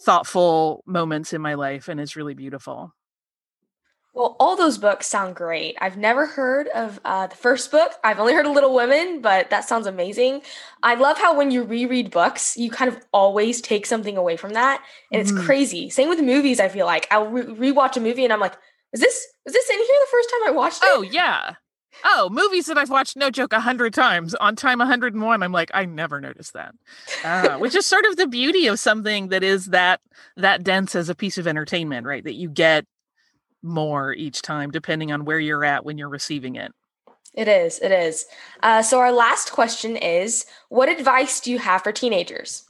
thoughtful 0.00 0.82
moments 0.86 1.32
in 1.32 1.40
my 1.40 1.54
life 1.54 1.88
and 1.88 2.00
is 2.00 2.16
really 2.16 2.34
beautiful 2.34 2.92
well, 4.16 4.34
all 4.40 4.56
those 4.56 4.78
books 4.78 5.06
sound 5.06 5.36
great. 5.36 5.76
I've 5.78 5.98
never 5.98 6.24
heard 6.24 6.68
of 6.68 6.98
uh, 7.04 7.26
the 7.26 7.36
first 7.36 7.70
book. 7.70 7.92
I've 8.02 8.18
only 8.18 8.32
heard 8.34 8.46
of 8.46 8.52
Little 8.52 8.74
Women, 8.74 9.20
but 9.20 9.50
that 9.50 9.68
sounds 9.68 9.86
amazing. 9.86 10.40
I 10.82 10.94
love 10.94 11.18
how 11.18 11.36
when 11.36 11.50
you 11.50 11.62
reread 11.62 12.10
books, 12.10 12.56
you 12.56 12.70
kind 12.70 12.88
of 12.88 12.98
always 13.12 13.60
take 13.60 13.84
something 13.84 14.16
away 14.16 14.38
from 14.38 14.54
that, 14.54 14.82
and 15.12 15.22
mm-hmm. 15.22 15.36
it's 15.36 15.46
crazy. 15.46 15.90
Same 15.90 16.08
with 16.08 16.20
movies. 16.20 16.58
I 16.58 16.68
feel 16.68 16.86
like 16.86 17.06
I'll 17.10 17.28
re- 17.28 17.72
rewatch 17.72 17.98
a 17.98 18.00
movie 18.00 18.24
and 18.24 18.32
I'm 18.32 18.40
like, 18.40 18.54
"Is 18.94 19.00
this 19.00 19.14
is 19.44 19.52
this 19.52 19.70
in 19.70 19.76
here 19.76 19.86
the 19.86 20.08
first 20.10 20.30
time 20.30 20.48
I 20.48 20.50
watched 20.50 20.82
it?" 20.82 20.88
Oh 20.90 21.02
yeah. 21.02 21.56
Oh, 22.04 22.28
movies 22.30 22.66
that 22.66 22.76
I've 22.76 22.90
watched, 22.90 23.16
no 23.16 23.30
joke, 23.30 23.54
a 23.54 23.60
hundred 23.60 23.94
times. 23.94 24.34
On 24.34 24.54
time 24.54 24.80
101, 24.80 25.42
I'm 25.42 25.52
like, 25.52 25.70
I 25.72 25.86
never 25.86 26.20
noticed 26.20 26.52
that. 26.52 26.74
Uh, 27.24 27.56
which 27.56 27.74
is 27.74 27.86
sort 27.86 28.04
of 28.04 28.16
the 28.16 28.26
beauty 28.26 28.66
of 28.66 28.78
something 28.78 29.28
that 29.28 29.42
is 29.42 29.66
that 29.66 30.00
that 30.36 30.62
dense 30.62 30.94
as 30.94 31.08
a 31.08 31.14
piece 31.14 31.38
of 31.38 31.46
entertainment, 31.46 32.06
right? 32.06 32.22
That 32.22 32.34
you 32.34 32.50
get 32.50 32.84
more 33.62 34.12
each 34.12 34.42
time, 34.42 34.70
depending 34.70 35.12
on 35.12 35.24
where 35.24 35.38
you're 35.38 35.64
at 35.64 35.84
when 35.84 35.98
you're 35.98 36.08
receiving 36.08 36.56
it. 36.56 36.72
It 37.34 37.48
is. 37.48 37.78
It 37.80 37.92
is. 37.92 38.24
Uh, 38.62 38.82
so, 38.82 38.98
our 38.98 39.12
last 39.12 39.52
question 39.52 39.96
is 39.96 40.46
What 40.68 40.88
advice 40.88 41.40
do 41.40 41.50
you 41.50 41.58
have 41.58 41.82
for 41.82 41.92
teenagers? 41.92 42.64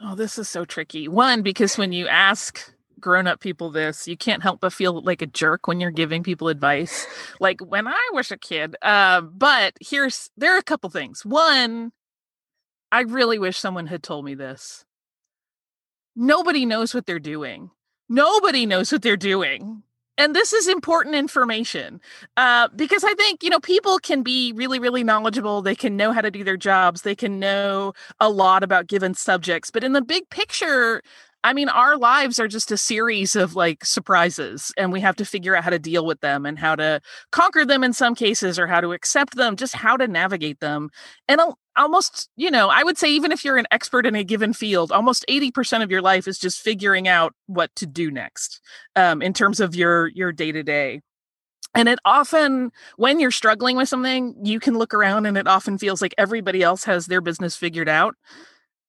Oh, 0.00 0.14
this 0.14 0.38
is 0.38 0.48
so 0.48 0.64
tricky. 0.64 1.08
One, 1.08 1.42
because 1.42 1.78
when 1.78 1.92
you 1.92 2.06
ask 2.06 2.72
grown 2.98 3.26
up 3.26 3.40
people 3.40 3.70
this, 3.70 4.08
you 4.08 4.16
can't 4.16 4.42
help 4.42 4.60
but 4.60 4.72
feel 4.72 5.00
like 5.02 5.22
a 5.22 5.26
jerk 5.26 5.66
when 5.66 5.80
you're 5.80 5.90
giving 5.90 6.22
people 6.22 6.48
advice. 6.48 7.06
like 7.40 7.60
when 7.60 7.86
I 7.86 8.10
was 8.12 8.30
a 8.30 8.36
kid. 8.36 8.76
Uh, 8.82 9.20
but 9.20 9.74
here's, 9.80 10.30
there 10.36 10.54
are 10.54 10.58
a 10.58 10.62
couple 10.62 10.90
things. 10.90 11.24
One, 11.24 11.92
I 12.90 13.00
really 13.02 13.38
wish 13.38 13.58
someone 13.58 13.86
had 13.86 14.02
told 14.02 14.24
me 14.24 14.34
this. 14.34 14.84
Nobody 16.14 16.66
knows 16.66 16.94
what 16.94 17.06
they're 17.06 17.18
doing. 17.18 17.70
Nobody 18.08 18.66
knows 18.66 18.92
what 18.92 19.02
they're 19.02 19.16
doing. 19.16 19.82
And 20.18 20.34
this 20.34 20.54
is 20.54 20.66
important 20.66 21.14
information 21.14 22.00
uh, 22.38 22.68
because 22.74 23.04
I 23.04 23.12
think, 23.14 23.42
you 23.42 23.50
know, 23.50 23.60
people 23.60 23.98
can 23.98 24.22
be 24.22 24.52
really, 24.52 24.78
really 24.78 25.04
knowledgeable. 25.04 25.60
They 25.60 25.74
can 25.74 25.94
know 25.94 26.12
how 26.12 26.22
to 26.22 26.30
do 26.30 26.42
their 26.42 26.56
jobs. 26.56 27.02
They 27.02 27.14
can 27.14 27.38
know 27.38 27.92
a 28.18 28.30
lot 28.30 28.62
about 28.62 28.86
given 28.86 29.12
subjects. 29.12 29.70
But 29.70 29.84
in 29.84 29.92
the 29.92 30.00
big 30.00 30.30
picture, 30.30 31.02
I 31.46 31.52
mean, 31.52 31.68
our 31.68 31.96
lives 31.96 32.40
are 32.40 32.48
just 32.48 32.72
a 32.72 32.76
series 32.76 33.36
of 33.36 33.54
like 33.54 33.84
surprises, 33.84 34.72
and 34.76 34.92
we 34.92 35.00
have 35.02 35.14
to 35.14 35.24
figure 35.24 35.54
out 35.54 35.62
how 35.62 35.70
to 35.70 35.78
deal 35.78 36.04
with 36.04 36.20
them 36.20 36.44
and 36.44 36.58
how 36.58 36.74
to 36.74 37.00
conquer 37.30 37.64
them 37.64 37.84
in 37.84 37.92
some 37.92 38.16
cases, 38.16 38.58
or 38.58 38.66
how 38.66 38.80
to 38.80 38.92
accept 38.92 39.36
them, 39.36 39.54
just 39.54 39.76
how 39.76 39.96
to 39.96 40.08
navigate 40.08 40.58
them. 40.58 40.90
And 41.28 41.40
almost, 41.76 42.28
you 42.34 42.50
know, 42.50 42.68
I 42.68 42.82
would 42.82 42.98
say 42.98 43.12
even 43.12 43.30
if 43.30 43.44
you're 43.44 43.58
an 43.58 43.68
expert 43.70 44.06
in 44.06 44.16
a 44.16 44.24
given 44.24 44.54
field, 44.54 44.90
almost 44.90 45.24
80% 45.28 45.84
of 45.84 45.90
your 45.92 46.02
life 46.02 46.26
is 46.26 46.36
just 46.36 46.60
figuring 46.60 47.06
out 47.06 47.32
what 47.46 47.72
to 47.76 47.86
do 47.86 48.10
next 48.10 48.60
um, 48.96 49.22
in 49.22 49.32
terms 49.32 49.60
of 49.60 49.76
your 49.76 50.08
your 50.08 50.32
day 50.32 50.50
to 50.50 50.64
day. 50.64 51.00
And 51.76 51.88
it 51.88 52.00
often, 52.04 52.72
when 52.96 53.20
you're 53.20 53.30
struggling 53.30 53.76
with 53.76 53.88
something, 53.88 54.34
you 54.42 54.58
can 54.58 54.76
look 54.76 54.92
around 54.92 55.26
and 55.26 55.38
it 55.38 55.46
often 55.46 55.78
feels 55.78 56.02
like 56.02 56.14
everybody 56.18 56.64
else 56.64 56.82
has 56.84 57.06
their 57.06 57.20
business 57.20 57.54
figured 57.54 57.88
out 57.88 58.16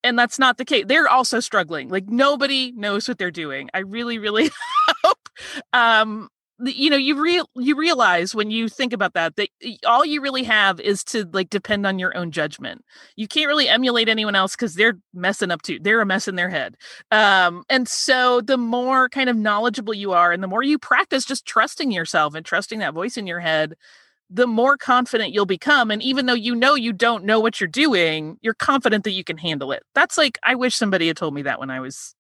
and 0.08 0.18
that's 0.18 0.40
not 0.40 0.58
the 0.58 0.66
case. 0.66 0.86
They're 0.88 1.10
also 1.10 1.40
struggling. 1.40 1.90
Like 1.90 2.08
nobody 2.08 2.72
knows 2.76 3.08
what 3.08 3.18
they're 3.18 3.32
doing. 3.32 3.70
I 3.74 3.80
really 3.80 4.18
really 4.18 4.50
hope 5.04 5.30
um 5.74 6.30
you 6.66 6.90
know 6.90 6.98
you 6.98 7.22
real 7.22 7.48
you 7.56 7.76
realize 7.76 8.34
when 8.34 8.50
you 8.50 8.68
think 8.68 8.92
about 8.92 9.14
that 9.14 9.36
that 9.36 9.50
all 9.86 10.04
you 10.04 10.22
really 10.22 10.42
have 10.44 10.80
is 10.80 11.04
to 11.04 11.30
like 11.32 11.52
depend 11.52 11.86
on 11.86 12.00
your 12.00 12.16
own 12.18 12.32
judgment. 12.32 12.84
You 13.16 13.28
can't 13.28 13.48
really 13.48 13.70
emulate 13.70 14.10
anyone 14.10 14.34
else 14.34 14.56
because 14.56 14.74
they're 14.74 14.98
messing 15.14 15.52
up 15.52 15.62
too. 15.62 15.78
They're 15.80 16.02
a 16.02 16.06
mess 16.06 16.28
in 16.28 16.36
their 16.36 16.50
head. 16.50 16.76
Um 17.12 17.64
and 17.70 17.88
so 17.88 18.42
the 18.42 18.58
more 18.58 19.10
kind 19.10 19.30
of 19.30 19.36
knowledgeable 19.36 19.94
you 19.94 20.14
are 20.14 20.32
and 20.32 20.42
the 20.42 20.48
more 20.48 20.64
you 20.64 20.80
practice 20.80 21.26
just 21.26 21.46
trusting 21.46 21.92
yourself 21.92 22.34
and 22.34 22.46
trusting 22.46 22.80
that 22.80 22.94
voice 22.94 23.18
in 23.18 23.28
your 23.28 23.40
head 23.40 23.76
the 24.30 24.48
more 24.48 24.78
confident 24.78 25.34
you'll 25.34 25.46
become. 25.46 25.90
And 25.90 26.04
even 26.04 26.26
though 26.26 26.34
you 26.34 26.56
know 26.56 26.76
you 26.76 26.92
don't 26.94 27.24
know 27.24 27.40
what 27.40 27.62
you're 27.62 27.68
doing, 27.68 28.38
you're 28.42 28.54
confident 28.54 29.04
that 29.06 29.12
you 29.12 29.24
can 29.24 29.38
handle 29.38 29.72
it. 29.72 29.84
That's 29.96 30.18
like, 30.18 30.38
I 30.44 30.56
wish 30.56 30.76
somebody 30.76 31.08
had 31.08 31.18
told 31.18 31.34
me 31.34 31.44
that 31.44 31.60
when 31.60 31.70
I 31.70 31.80
was 31.80 32.14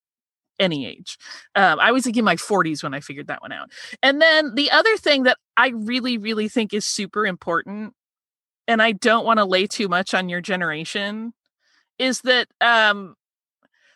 any 0.60 0.88
age. 0.88 1.18
Um, 1.56 1.80
I 1.80 1.92
was 1.92 2.06
like 2.06 2.18
in 2.18 2.26
my 2.26 2.36
40s 2.36 2.84
when 2.84 2.94
I 2.94 3.00
figured 3.00 3.28
that 3.28 3.42
one 3.42 3.52
out. 3.52 3.72
And 4.02 4.22
then 4.22 4.56
the 4.56 4.72
other 4.72 4.98
thing 4.98 5.24
that 5.24 5.38
I 5.56 5.70
really, 5.70 6.18
really 6.18 6.48
think 6.48 6.74
is 6.74 6.86
super 6.86 7.26
important, 7.26 7.94
and 8.68 8.82
I 8.82 8.94
don't 8.94 9.26
want 9.26 9.38
to 9.38 9.46
lay 9.46 9.68
too 9.68 9.88
much 9.88 10.14
on 10.14 10.30
your 10.30 10.42
generation, 10.42 11.34
is 12.00 12.22
that 12.22 12.48
um, 12.62 13.16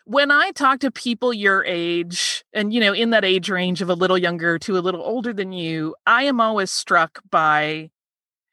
when 0.05 0.31
I 0.31 0.51
talk 0.51 0.79
to 0.79 0.91
people 0.91 1.33
your 1.33 1.63
age 1.65 2.43
and, 2.53 2.73
you 2.73 2.79
know, 2.79 2.93
in 2.93 3.11
that 3.11 3.25
age 3.25 3.49
range 3.49 3.81
of 3.81 3.89
a 3.89 3.95
little 3.95 4.17
younger 4.17 4.59
to 4.59 4.77
a 4.77 4.79
little 4.79 5.01
older 5.01 5.33
than 5.33 5.51
you, 5.51 5.95
I 6.05 6.23
am 6.23 6.39
always 6.39 6.71
struck 6.71 7.21
by 7.29 7.89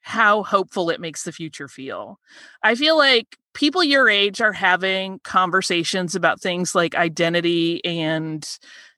how 0.09 0.41
hopeful 0.43 0.89
it 0.89 0.99
makes 0.99 1.23
the 1.23 1.31
future 1.31 1.67
feel. 1.67 2.19
I 2.63 2.73
feel 2.73 2.97
like 2.97 3.37
people 3.53 3.83
your 3.83 4.09
age 4.09 4.41
are 4.41 4.53
having 4.53 5.19
conversations 5.23 6.15
about 6.15 6.41
things 6.41 6.73
like 6.73 6.95
identity 6.95 7.83
and 7.85 8.47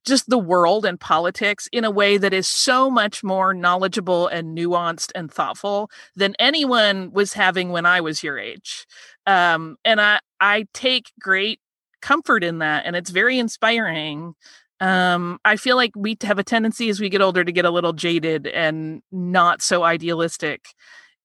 just 0.06 0.30
the 0.30 0.40
world 0.40 0.86
and 0.86 1.00
politics 1.00 1.68
in 1.74 1.84
a 1.84 1.92
way 1.92 2.18
that 2.18 2.34
is 2.34 2.48
so 2.48 2.90
much 2.90 3.26
more 3.26 3.54
knowledgeable 3.54 4.28
and 4.28 4.58
nuanced 4.58 5.12
and 5.14 5.30
thoughtful 5.30 5.92
than 6.16 6.34
anyone 6.40 7.12
was 7.12 7.34
having 7.34 7.72
when 7.72 7.86
I 7.86 8.00
was 8.00 8.24
your 8.24 8.40
age. 8.40 8.88
Um, 9.28 9.76
and 9.84 10.00
I 10.00 10.20
I 10.40 10.66
take 10.74 11.12
great 11.20 11.60
comfort 12.02 12.44
in 12.44 12.60
that, 12.60 12.86
and 12.86 12.96
it's 12.96 13.12
very 13.12 13.38
inspiring. 13.38 14.34
Um, 14.80 15.40
I 15.46 15.58
feel 15.58 15.76
like 15.76 15.92
we 15.96 16.18
have 16.24 16.40
a 16.40 16.44
tendency 16.44 16.90
as 16.90 17.00
we 17.00 17.10
get 17.10 17.22
older 17.22 17.44
to 17.44 17.52
get 17.52 17.66
a 17.66 17.70
little 17.70 17.94
jaded 17.94 18.48
and 18.48 19.04
not 19.12 19.62
so 19.62 19.84
idealistic 19.84 20.66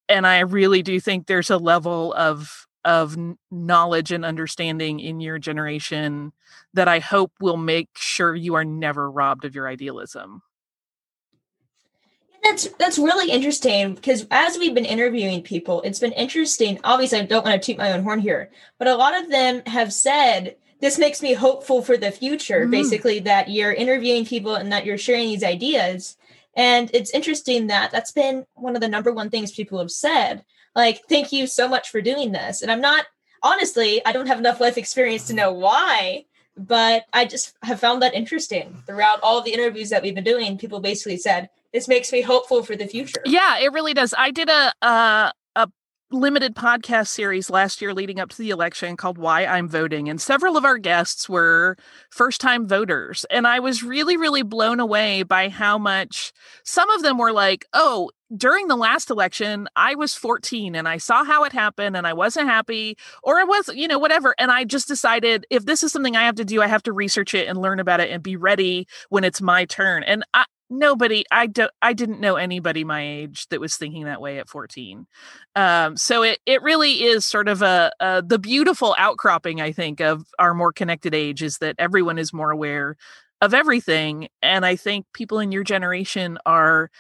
and 0.09 0.27
I 0.27 0.41
really 0.41 0.83
do 0.83 1.01
think 1.01 1.27
there's 1.27 1.51
a 1.51 1.59
level 1.59 2.13
of 2.15 2.67
of 2.85 3.17
knowledge 3.51 4.13
and 4.13 4.25
understanding 4.25 5.01
in 5.01 5.21
your 5.21 5.41
generation 5.41 6.33
that 6.73 6.87
I 6.87 7.01
hope 7.01 7.33
will 7.41 7.57
make 7.57 7.89
sure 7.97 8.35
you 8.35 8.55
are 8.55 8.65
never 8.65 9.11
robbed 9.11 9.45
of 9.45 9.57
your 9.57 9.67
idealism. 9.67 10.43
That's 12.45 12.69
that's 12.79 12.99
really 12.99 13.33
interesting 13.33 13.95
because 13.95 14.25
as 14.31 14.57
we've 14.57 14.75
been 14.75 14.85
interviewing 14.85 15.43
people, 15.43 15.83
it's 15.83 15.99
been 15.99 16.13
interesting. 16.13 16.79
Obviously, 16.85 17.19
I 17.19 17.27
don't 17.27 17.45
want 17.45 17.61
to 17.61 17.67
toot 17.67 17.79
my 17.79 17.93
own 17.93 18.05
horn 18.05 18.21
here, 18.21 18.53
but 18.79 18.87
a 18.87 18.95
lot 18.95 19.21
of 19.21 19.31
them 19.31 19.63
have 19.67 19.93
said 19.93 20.55
this 20.81 20.99
makes 20.99 21.23
me 21.23 21.33
hopeful 21.33 21.83
for 21.83 21.97
the 21.97 22.13
future. 22.13 22.61
Mm-hmm. 22.61 22.71
Basically, 22.71 23.19
that 23.21 23.51
you're 23.51 23.73
interviewing 23.73 24.25
people 24.25 24.55
and 24.55 24.71
that 24.71 24.87
you're 24.87 24.99
sharing 24.99 25.27
these 25.27 25.43
ideas. 25.43 26.17
And 26.57 26.91
it's 26.95 27.11
interesting 27.11 27.67
that 27.67 27.93
that's 27.93 28.13
been 28.13 28.47
one 28.55 28.75
of 28.75 28.81
the 28.81 28.89
number 28.89 29.13
one 29.13 29.31
things 29.31 29.53
people 29.53 29.79
have 29.79 29.91
said. 29.91 30.45
Like, 30.75 31.03
thank 31.09 31.31
you 31.31 31.47
so 31.47 31.69
much 31.69 31.91
for 31.91 32.01
doing 32.01 32.33
this. 32.33 32.63
And 32.63 32.73
I'm 32.73 32.81
not 32.81 33.07
honestly, 33.43 34.05
I 34.05 34.13
don't 34.13 34.27
have 34.27 34.39
enough 34.39 34.61
life 34.61 34.79
experience 34.79 35.27
to 35.27 35.35
know 35.35 35.53
why, 35.53 36.25
but 36.57 37.05
I 37.13 37.27
just 37.27 37.55
have 37.63 37.79
found 37.81 38.03
that 38.03 38.15
interesting 38.15 38.83
throughout 38.87 39.21
all 39.23 39.43
the 39.43 39.53
interviews 39.53 39.91
that 39.91 40.03
we've 40.03 40.15
been 40.15 40.25
doing. 40.25 40.59
People 40.59 40.81
basically 40.81 41.19
said, 41.19 41.51
this 41.73 41.89
makes 41.89 42.11
me 42.11 42.23
hopeful 42.23 42.63
for 42.63 42.75
the 42.75 42.87
future. 42.87 43.21
Yeah, 43.27 43.59
it 43.59 43.73
really 43.73 43.93
does. 43.93 44.15
I 44.17 44.31
did 44.31 44.49
a 44.49 44.73
a 44.81 45.33
limited 46.13 46.55
podcast 46.55 47.09
series 47.09 47.51
last 47.51 47.83
year 47.83 47.93
leading 47.93 48.21
up 48.21 48.31
to 48.31 48.39
the 48.39 48.51
election 48.51 48.97
called 48.97 49.19
Why 49.19 49.45
I'm 49.45 49.69
Voting. 49.69 50.09
And 50.09 50.21
several 50.21 50.57
of 50.57 50.65
our 50.65 50.79
guests 50.79 51.29
were 51.29 51.77
first 52.11 52.41
time 52.41 52.67
voters. 52.69 53.27
And 53.31 53.47
I 53.47 53.59
was 53.59 53.83
really, 53.83 54.17
really 54.17 54.43
blown 54.43 54.79
away 54.79 55.25
by 55.25 55.49
how 55.49 55.79
much 55.79 56.33
some 56.63 56.89
of 56.91 57.03
them 57.03 57.19
were 57.19 57.33
like, 57.33 57.67
oh, 57.73 58.11
during 58.37 58.69
the 58.69 58.77
last 58.77 59.11
election, 59.11 59.69
I 59.77 59.95
was 59.95 60.15
14 60.15 60.75
and 60.75 60.89
I 60.89 60.99
saw 60.99 61.25
how 61.25 61.45
it 61.45 61.53
happened 61.53 61.97
and 61.97 62.07
I 62.07 62.13
wasn't 62.13 62.49
happy, 62.49 62.97
or 63.23 63.39
I 63.39 63.45
was, 63.45 63.69
you 63.75 63.87
know, 63.87 63.99
whatever. 63.99 64.35
And 64.39 64.51
I 64.51 64.65
just 64.65 64.89
decided 64.89 65.47
if 65.51 65.65
this 65.65 65.83
is 65.83 65.93
something 65.93 66.17
I 66.17 66.25
have 66.25 66.35
to 66.37 66.45
do, 66.45 66.61
I 66.61 66.67
have 66.67 66.83
to 66.85 66.93
research 66.93 67.35
it 67.35 67.49
and 67.49 67.61
learn 67.61 67.79
about 67.79 68.01
it 68.01 68.11
and 68.11 68.23
be 68.23 68.37
ready 68.37 68.89
when 69.11 69.23
it's 69.23 69.41
my 69.41 69.65
turn. 69.65 70.03
And 70.03 70.25
I, 70.35 70.45
nobody 70.69 71.25
i 71.31 71.47
don't 71.47 71.71
i 71.81 71.93
didn't 71.93 72.21
know 72.21 72.37
anybody 72.37 72.85
my 72.85 73.03
age 73.07 73.47
that 73.49 73.61
was 73.61 73.77
thinking 73.77 74.05
that 74.05 74.21
way 74.21 74.39
at 74.39 74.49
14 74.49 75.07
um, 75.55 75.97
so 75.97 76.23
it 76.23 76.39
it 76.45 76.63
really 76.63 77.05
is 77.05 77.25
sort 77.25 77.49
of 77.49 77.63
a, 77.63 77.93
a, 78.01 78.23
the 78.23 78.39
beautiful 78.39 78.95
outcropping 78.99 79.61
i 79.61 79.71
think 79.71 80.01
of 80.01 80.27
our 80.39 80.55
more 80.55 80.73
connected 80.73 81.15
age 81.15 81.43
is 81.43 81.59
that 81.59 81.77
everyone 81.79 82.19
is 82.19 82.33
more 82.33 82.51
aware 82.51 82.97
of 83.41 83.55
everything 83.55 84.29
and 84.43 84.67
i 84.67 84.75
think 84.75 85.07
people 85.13 85.39
in 85.39 85.53
your 85.53 85.65
generation 85.65 86.39
are 86.47 86.91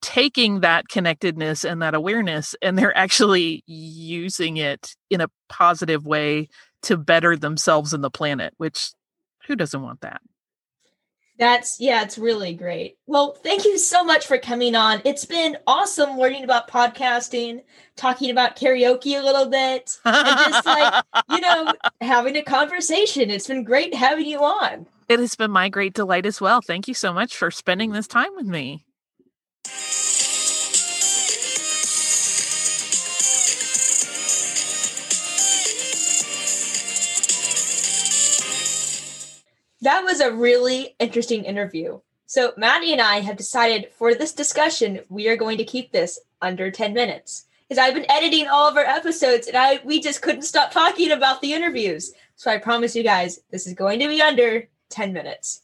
taking 0.00 0.60
that 0.60 0.88
connectedness 0.88 1.64
and 1.64 1.82
that 1.82 1.94
awareness 1.94 2.54
and 2.62 2.78
they're 2.78 2.96
actually 2.96 3.64
using 3.66 4.56
it 4.56 4.94
in 5.10 5.20
a 5.20 5.28
positive 5.48 6.06
way 6.06 6.48
to 6.82 6.96
better 6.96 7.36
themselves 7.36 7.92
and 7.92 8.04
the 8.04 8.10
planet 8.10 8.54
which 8.58 8.92
who 9.48 9.56
doesn't 9.56 9.82
want 9.82 10.00
that 10.02 10.20
that's 11.38 11.78
yeah, 11.80 12.02
it's 12.02 12.18
really 12.18 12.52
great. 12.52 12.98
Well, 13.06 13.36
thank 13.42 13.64
you 13.64 13.78
so 13.78 14.02
much 14.04 14.26
for 14.26 14.38
coming 14.38 14.74
on. 14.74 15.00
It's 15.04 15.24
been 15.24 15.56
awesome 15.66 16.18
learning 16.18 16.44
about 16.44 16.68
podcasting, 16.68 17.62
talking 17.96 18.30
about 18.30 18.56
karaoke 18.56 19.18
a 19.18 19.24
little 19.24 19.48
bit, 19.48 19.98
and 20.04 20.38
just 20.38 20.66
like, 20.66 21.04
you 21.30 21.40
know, 21.40 21.72
having 22.00 22.36
a 22.36 22.42
conversation. 22.42 23.30
It's 23.30 23.46
been 23.46 23.64
great 23.64 23.94
having 23.94 24.26
you 24.26 24.40
on. 24.40 24.86
It 25.08 25.20
has 25.20 25.36
been 25.36 25.50
my 25.50 25.68
great 25.68 25.94
delight 25.94 26.26
as 26.26 26.40
well. 26.40 26.60
Thank 26.60 26.88
you 26.88 26.94
so 26.94 27.12
much 27.12 27.36
for 27.36 27.50
spending 27.50 27.92
this 27.92 28.06
time 28.06 28.34
with 28.34 28.46
me. 28.46 28.84
That 39.88 40.04
was 40.04 40.20
a 40.20 40.30
really 40.30 40.94
interesting 40.98 41.44
interview. 41.44 42.00
So, 42.26 42.52
Maddie 42.58 42.92
and 42.92 43.00
I 43.00 43.20
have 43.20 43.38
decided 43.38 43.88
for 43.90 44.14
this 44.14 44.34
discussion, 44.34 45.00
we 45.08 45.28
are 45.28 45.36
going 45.36 45.56
to 45.56 45.64
keep 45.64 45.92
this 45.92 46.20
under 46.42 46.70
10 46.70 46.92
minutes. 46.92 47.46
Because 47.66 47.82
I've 47.82 47.94
been 47.94 48.10
editing 48.10 48.48
all 48.48 48.68
of 48.68 48.76
our 48.76 48.84
episodes 48.84 49.46
and 49.48 49.56
I 49.56 49.80
we 49.86 49.98
just 49.98 50.20
couldn't 50.20 50.42
stop 50.42 50.72
talking 50.72 51.10
about 51.10 51.40
the 51.40 51.54
interviews. 51.54 52.12
So 52.36 52.50
I 52.50 52.58
promise 52.58 52.94
you 52.94 53.02
guys, 53.02 53.40
this 53.50 53.66
is 53.66 53.72
going 53.72 54.00
to 54.00 54.08
be 54.08 54.20
under 54.20 54.68
10 54.90 55.14
minutes. 55.14 55.62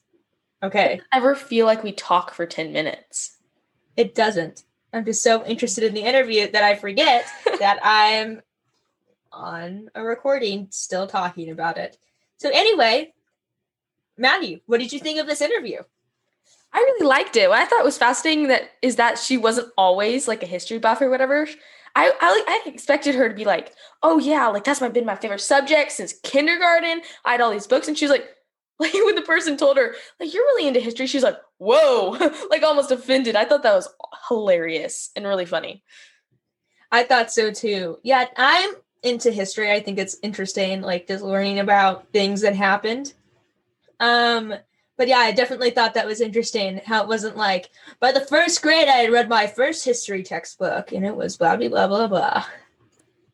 Okay. 0.63 1.03
ever 1.13 1.35
feel 1.35 1.67
like 1.67 1.85
we 1.85 1.93
talk 1.93 2.33
for 2.33 2.47
10 2.47 2.73
minutes? 2.73 3.37
It 3.95 4.15
doesn't. 4.15 4.65
I'm 4.95 5.05
just 5.05 5.23
so 5.23 5.45
interested 5.45 5.85
in 5.85 5.93
the 5.93 6.01
interview 6.01 6.51
that 6.51 6.65
I 6.65 6.77
forget 6.77 7.27
that 7.59 7.79
I'm 7.83 8.41
on 9.31 9.91
a 9.95 10.03
recording 10.03 10.69
still 10.71 11.07
talking 11.07 11.51
about 11.51 11.77
it. 11.77 11.99
So 12.39 12.49
anyway, 12.49 13.13
Maddie, 14.17 14.63
what 14.67 14.81
did 14.81 14.93
you 14.93 15.01
think 15.01 15.19
of 15.19 15.27
this 15.27 15.41
interview? 15.41 15.79
I 16.73 16.79
really 16.79 17.07
liked 17.07 17.37
it. 17.37 17.49
What 17.49 17.61
I 17.61 17.67
thought 17.67 17.85
was 17.85 17.99
fascinating 17.99 18.49
that 18.49 18.71
is 18.83 18.97
that 18.97 19.19
she 19.19 19.37
wasn't 19.37 19.73
always 19.79 20.27
like 20.27 20.43
a 20.43 20.47
history 20.47 20.79
buff 20.79 21.01
or 21.01 21.09
whatever. 21.09 21.47
I, 21.97 22.13
I 22.21 22.45
I 22.49 22.69
expected 22.69 23.15
her 23.15 23.29
to 23.29 23.35
be 23.35 23.45
like, 23.45 23.73
oh 24.03 24.19
yeah, 24.19 24.49
like 24.49 24.65
that's 24.65 24.81
my 24.81 24.89
been 24.89 25.07
my 25.07 25.15
favorite 25.15 25.41
subject 25.41 25.93
since 25.93 26.15
kindergarten. 26.25 27.03
I 27.25 27.33
had 27.33 27.41
all 27.41 27.53
these 27.53 27.69
books, 27.69 27.87
and 27.87 27.97
she 27.97 28.05
was 28.05 28.11
like, 28.11 28.29
like 28.81 28.93
when 28.93 29.15
the 29.15 29.23
person 29.23 29.57
told 29.57 29.77
her, 29.77 29.95
like 30.19 30.35
you're 30.35 30.43
really 30.43 30.67
into 30.67 30.81
history, 30.81 31.07
she's 31.07 31.23
like, 31.23 31.39
whoa, 31.59 32.19
like 32.51 32.65
almost 32.65 32.91
offended. 32.91 33.37
I 33.37 33.45
thought 33.45 33.63
that 33.63 33.75
was 33.75 33.89
hilarious 34.29 35.11
and 35.15 35.25
really 35.25 35.47
funny. 35.47 35.85
I 36.91 37.05
thought 37.05 37.33
so 37.33 37.53
too. 37.53 37.99
Yeah, 38.03 38.27
I'm 38.37 38.75
into 39.05 39.31
history. 39.31 39.71
I 39.71 39.79
think 39.79 39.99
it's 39.99 40.17
interesting, 40.23 40.81
like 40.81 41.07
just 41.07 41.23
learning 41.23 41.61
about 41.61 42.09
things 42.13 42.41
that 42.41 42.57
happened 42.57 43.15
um, 44.01 44.55
but 44.97 45.09
yeah, 45.09 45.19
I 45.19 45.33
definitely 45.33 45.71
thought 45.71 45.95
that 45.95 46.07
was 46.07 46.21
interesting 46.21 46.81
how 46.85 47.03
it 47.03 47.09
wasn't 47.09 47.37
like 47.37 47.71
by 48.01 48.13
the 48.13 48.21
first 48.21 48.63
grade 48.63 48.89
I 48.89 48.99
had 48.99 49.13
read 49.13 49.29
my 49.29 49.47
first 49.47 49.85
history 49.85 50.23
textbook 50.23 50.93
and 50.93 51.05
it 51.05 51.17
was 51.17 51.37
blah 51.37 51.57
blah 51.57 51.69
blah 51.69 51.87
blah 51.89 52.07
blah. 52.07 52.45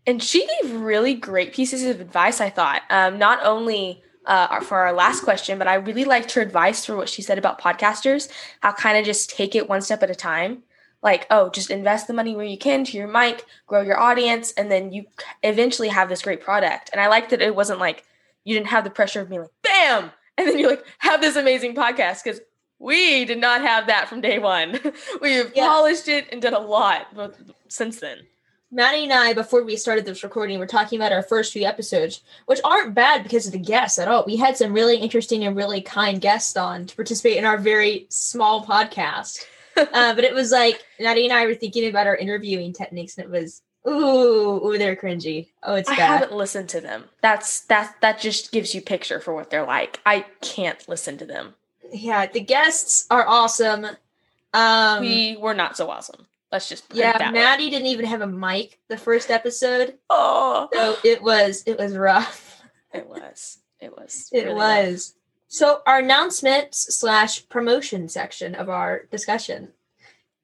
And 0.06 0.22
she 0.22 0.46
gave 0.46 0.72
really 0.72 1.14
great 1.14 1.52
pieces 1.52 1.84
of 1.84 2.00
advice, 2.00 2.40
I 2.40 2.48
thought. 2.48 2.82
Um, 2.88 3.18
not 3.18 3.40
only 3.44 4.02
uh, 4.24 4.60
for 4.60 4.78
our 4.78 4.92
last 4.92 5.22
question, 5.22 5.58
but 5.58 5.68
I 5.68 5.74
really 5.74 6.04
liked 6.04 6.32
her 6.32 6.40
advice 6.40 6.84
for 6.84 6.96
what 6.96 7.08
she 7.08 7.22
said 7.22 7.38
about 7.38 7.60
podcasters, 7.60 8.30
how 8.60 8.72
kind 8.72 8.96
of 8.96 9.04
just 9.04 9.30
take 9.30 9.54
it 9.54 9.68
one 9.68 9.82
step 9.82 10.02
at 10.02 10.10
a 10.10 10.14
time. 10.14 10.62
Like, 11.02 11.26
oh, 11.30 11.48
just 11.50 11.70
invest 11.70 12.06
the 12.06 12.12
money 12.12 12.36
where 12.36 12.44
you 12.44 12.58
can 12.58 12.84
to 12.84 12.96
your 12.96 13.08
mic, 13.08 13.46
grow 13.66 13.80
your 13.80 13.98
audience, 13.98 14.52
and 14.52 14.70
then 14.70 14.92
you 14.92 15.06
eventually 15.42 15.88
have 15.88 16.08
this 16.08 16.22
great 16.22 16.42
product. 16.42 16.90
And 16.92 17.00
I 17.00 17.08
liked 17.08 17.30
that 17.30 17.40
it 17.40 17.56
wasn't 17.56 17.80
like 17.80 18.04
you 18.44 18.54
didn't 18.54 18.68
have 18.68 18.84
the 18.84 18.90
pressure 18.90 19.20
of 19.20 19.28
being 19.28 19.42
like, 19.42 19.50
bam, 19.62 20.10
and 20.40 20.48
then 20.48 20.58
you're 20.58 20.70
like 20.70 20.84
have 20.98 21.20
this 21.20 21.36
amazing 21.36 21.74
podcast 21.74 22.24
because 22.24 22.40
we 22.78 23.24
did 23.26 23.38
not 23.38 23.60
have 23.60 23.86
that 23.86 24.08
from 24.08 24.20
day 24.20 24.38
one. 24.38 24.80
We've 25.20 25.52
yeah. 25.54 25.66
polished 25.66 26.08
it 26.08 26.28
and 26.32 26.40
done 26.40 26.54
a 26.54 26.58
lot 26.58 27.14
since 27.68 28.00
then. 28.00 28.20
Maddie 28.72 29.02
and 29.02 29.12
I, 29.12 29.34
before 29.34 29.64
we 29.64 29.76
started 29.76 30.06
this 30.06 30.22
recording, 30.22 30.58
were 30.60 30.66
talking 30.66 30.98
about 30.98 31.12
our 31.12 31.24
first 31.24 31.52
few 31.52 31.64
episodes, 31.64 32.22
which 32.46 32.60
aren't 32.62 32.94
bad 32.94 33.24
because 33.24 33.46
of 33.46 33.52
the 33.52 33.58
guests 33.58 33.98
at 33.98 34.06
all. 34.06 34.24
We 34.24 34.36
had 34.36 34.56
some 34.56 34.72
really 34.72 34.96
interesting 34.96 35.44
and 35.44 35.56
really 35.56 35.80
kind 35.80 36.20
guests 36.20 36.56
on 36.56 36.86
to 36.86 36.94
participate 36.94 37.36
in 37.36 37.44
our 37.44 37.58
very 37.58 38.06
small 38.10 38.64
podcast. 38.64 39.44
uh, 39.76 40.14
but 40.14 40.22
it 40.22 40.34
was 40.34 40.52
like 40.52 40.84
Maddie 41.00 41.24
and 41.24 41.32
I 41.32 41.46
were 41.46 41.54
thinking 41.54 41.88
about 41.88 42.06
our 42.06 42.16
interviewing 42.16 42.72
techniques, 42.72 43.18
and 43.18 43.24
it 43.24 43.30
was 43.30 43.60
Ooh, 43.86 44.60
ooh, 44.66 44.78
they're 44.78 44.96
cringy. 44.96 45.48
Oh, 45.62 45.74
it's. 45.74 45.88
I 45.88 45.96
bad. 45.96 46.20
haven't 46.20 46.36
listened 46.36 46.68
to 46.70 46.80
them. 46.80 47.04
That's 47.22 47.60
that. 47.62 47.96
That 48.02 48.20
just 48.20 48.52
gives 48.52 48.74
you 48.74 48.82
picture 48.82 49.20
for 49.20 49.34
what 49.34 49.50
they're 49.50 49.66
like. 49.66 50.00
I 50.04 50.26
can't 50.42 50.86
listen 50.88 51.16
to 51.18 51.24
them. 51.24 51.54
Yeah, 51.92 52.26
the 52.26 52.40
guests 52.40 53.06
are 53.10 53.26
awesome. 53.26 53.86
Um, 54.52 55.00
we 55.00 55.36
were 55.36 55.54
not 55.54 55.76
so 55.76 55.88
awesome. 55.88 56.26
Let's 56.52 56.68
just 56.68 56.84
yeah. 56.92 57.30
Maddie 57.32 57.64
way. 57.64 57.70
didn't 57.70 57.86
even 57.86 58.04
have 58.04 58.20
a 58.20 58.26
mic 58.26 58.80
the 58.88 58.98
first 58.98 59.30
episode. 59.30 59.98
Oh, 60.10 60.68
so 60.72 60.96
it 61.04 61.22
was 61.22 61.62
it 61.66 61.78
was 61.78 61.96
rough. 61.96 62.62
It 62.92 63.06
was. 63.08 63.58
It 63.80 63.96
was. 63.96 64.28
it 64.32 64.44
really 64.44 64.54
was. 64.54 65.14
Rough. 65.14 65.20
So 65.48 65.82
our 65.86 65.98
announcements 66.00 66.94
slash 66.94 67.48
promotion 67.48 68.08
section 68.08 68.54
of 68.54 68.68
our 68.68 69.06
discussion. 69.10 69.68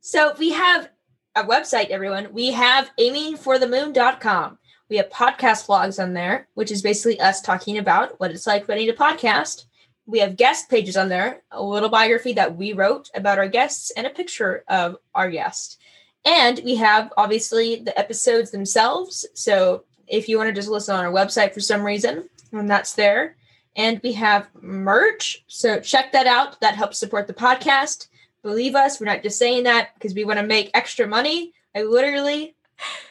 So 0.01 0.35
we 0.38 0.53
have 0.53 0.88
a 1.37 1.44
website, 1.44 1.90
everyone. 1.90 2.33
We 2.33 2.51
have 2.53 2.90
aimingforthemoon.com. 2.99 4.59
We 4.88 4.96
have 4.96 5.11
podcast 5.11 5.66
vlogs 5.66 6.03
on 6.03 6.14
there, 6.14 6.49
which 6.55 6.70
is 6.70 6.81
basically 6.81 7.20
us 7.20 7.42
talking 7.42 7.77
about 7.77 8.18
what 8.18 8.31
it's 8.31 8.46
like 8.46 8.66
running 8.66 8.88
a 8.88 8.94
podcast. 8.94 9.66
We 10.07 10.20
have 10.20 10.37
guest 10.37 10.70
pages 10.70 10.96
on 10.96 11.11
there, 11.11 11.42
a 11.51 11.62
little 11.62 11.90
biography 11.90 12.33
that 12.35 12.57
we 12.57 12.72
wrote 12.72 13.11
about 13.14 13.38
our 13.38 13.49
guests, 13.49 13.90
and 13.90 14.07
a 14.07 14.11
picture 14.11 14.64
of 14.68 14.96
our 15.14 15.31
guest. 15.31 15.79
And 16.25 16.59
we 16.64 16.77
have 16.77 17.12
obviously 17.18 17.77
the 17.77 17.96
episodes 17.99 18.51
themselves. 18.51 19.27
So 19.35 19.85
if 20.07 20.31
you 20.31 20.38
want 20.38 20.49
to 20.49 20.55
just 20.55 20.68
listen 20.68 20.96
on 20.96 21.05
our 21.05 21.12
website 21.12 21.53
for 21.53 21.61
some 21.61 21.83
reason, 21.83 22.31
and 22.53 22.70
that's 22.70 22.94
there. 22.94 23.37
And 23.77 24.01
we 24.03 24.12
have 24.14 24.49
merch. 24.62 25.44
So 25.49 25.81
check 25.81 26.12
that 26.12 26.27
out. 26.27 26.59
That 26.62 26.77
helps 26.77 26.99
support 26.99 27.27
the 27.27 27.35
podcast 27.35 28.09
believe 28.46 28.74
us. 28.74 28.98
We're 28.98 29.06
not 29.06 29.22
just 29.22 29.38
saying 29.38 29.64
that 29.64 29.92
because 29.94 30.14
we 30.14 30.24
want 30.24 30.38
to 30.38 30.46
make 30.46 30.70
extra 30.72 31.06
money. 31.06 31.52
I 31.74 31.82
literally, 31.82 32.54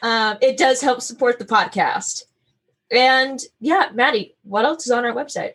um, 0.02 0.38
it 0.42 0.58
does 0.58 0.82
help 0.82 1.02
support 1.02 1.38
the 1.38 1.46
podcast. 1.46 2.24
And 2.92 3.40
yeah, 3.60 3.90
Maddie, 3.94 4.36
what 4.44 4.66
else 4.66 4.86
is 4.86 4.92
on 4.92 5.06
our 5.06 5.14
website? 5.14 5.54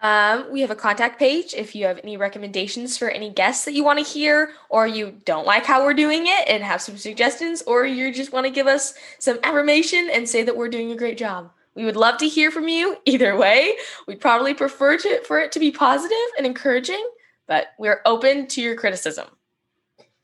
Um, 0.00 0.52
we 0.52 0.60
have 0.60 0.70
a 0.70 0.76
contact 0.76 1.18
page 1.18 1.54
if 1.54 1.74
you 1.74 1.86
have 1.86 1.98
any 2.04 2.16
recommendations 2.16 2.96
for 2.96 3.10
any 3.10 3.30
guests 3.30 3.64
that 3.64 3.72
you 3.72 3.82
want 3.82 3.98
to 3.98 4.04
hear, 4.04 4.52
or 4.68 4.86
you 4.86 5.20
don't 5.24 5.46
like 5.46 5.64
how 5.64 5.82
we're 5.82 5.94
doing 5.94 6.26
it 6.26 6.48
and 6.48 6.62
have 6.62 6.80
some 6.80 6.96
suggestions, 6.96 7.62
or 7.62 7.84
you 7.84 8.12
just 8.12 8.32
want 8.32 8.46
to 8.46 8.52
give 8.52 8.68
us 8.68 8.94
some 9.18 9.38
affirmation 9.42 10.08
and 10.12 10.28
say 10.28 10.44
that 10.44 10.56
we're 10.56 10.68
doing 10.68 10.92
a 10.92 10.96
great 10.96 11.18
job. 11.18 11.50
We 11.74 11.84
would 11.84 11.96
love 11.96 12.18
to 12.18 12.28
hear 12.28 12.50
from 12.50 12.68
you 12.68 12.96
either 13.06 13.36
way. 13.36 13.74
We'd 14.06 14.20
probably 14.20 14.54
prefer 14.54 14.98
to, 14.98 15.22
for 15.24 15.40
it 15.40 15.52
to 15.52 15.60
be 15.60 15.72
positive 15.72 16.28
and 16.36 16.46
encouraging, 16.46 17.04
but 17.48 17.68
we're 17.78 18.02
open 18.06 18.46
to 18.46 18.62
your 18.62 18.76
criticism. 18.76 19.26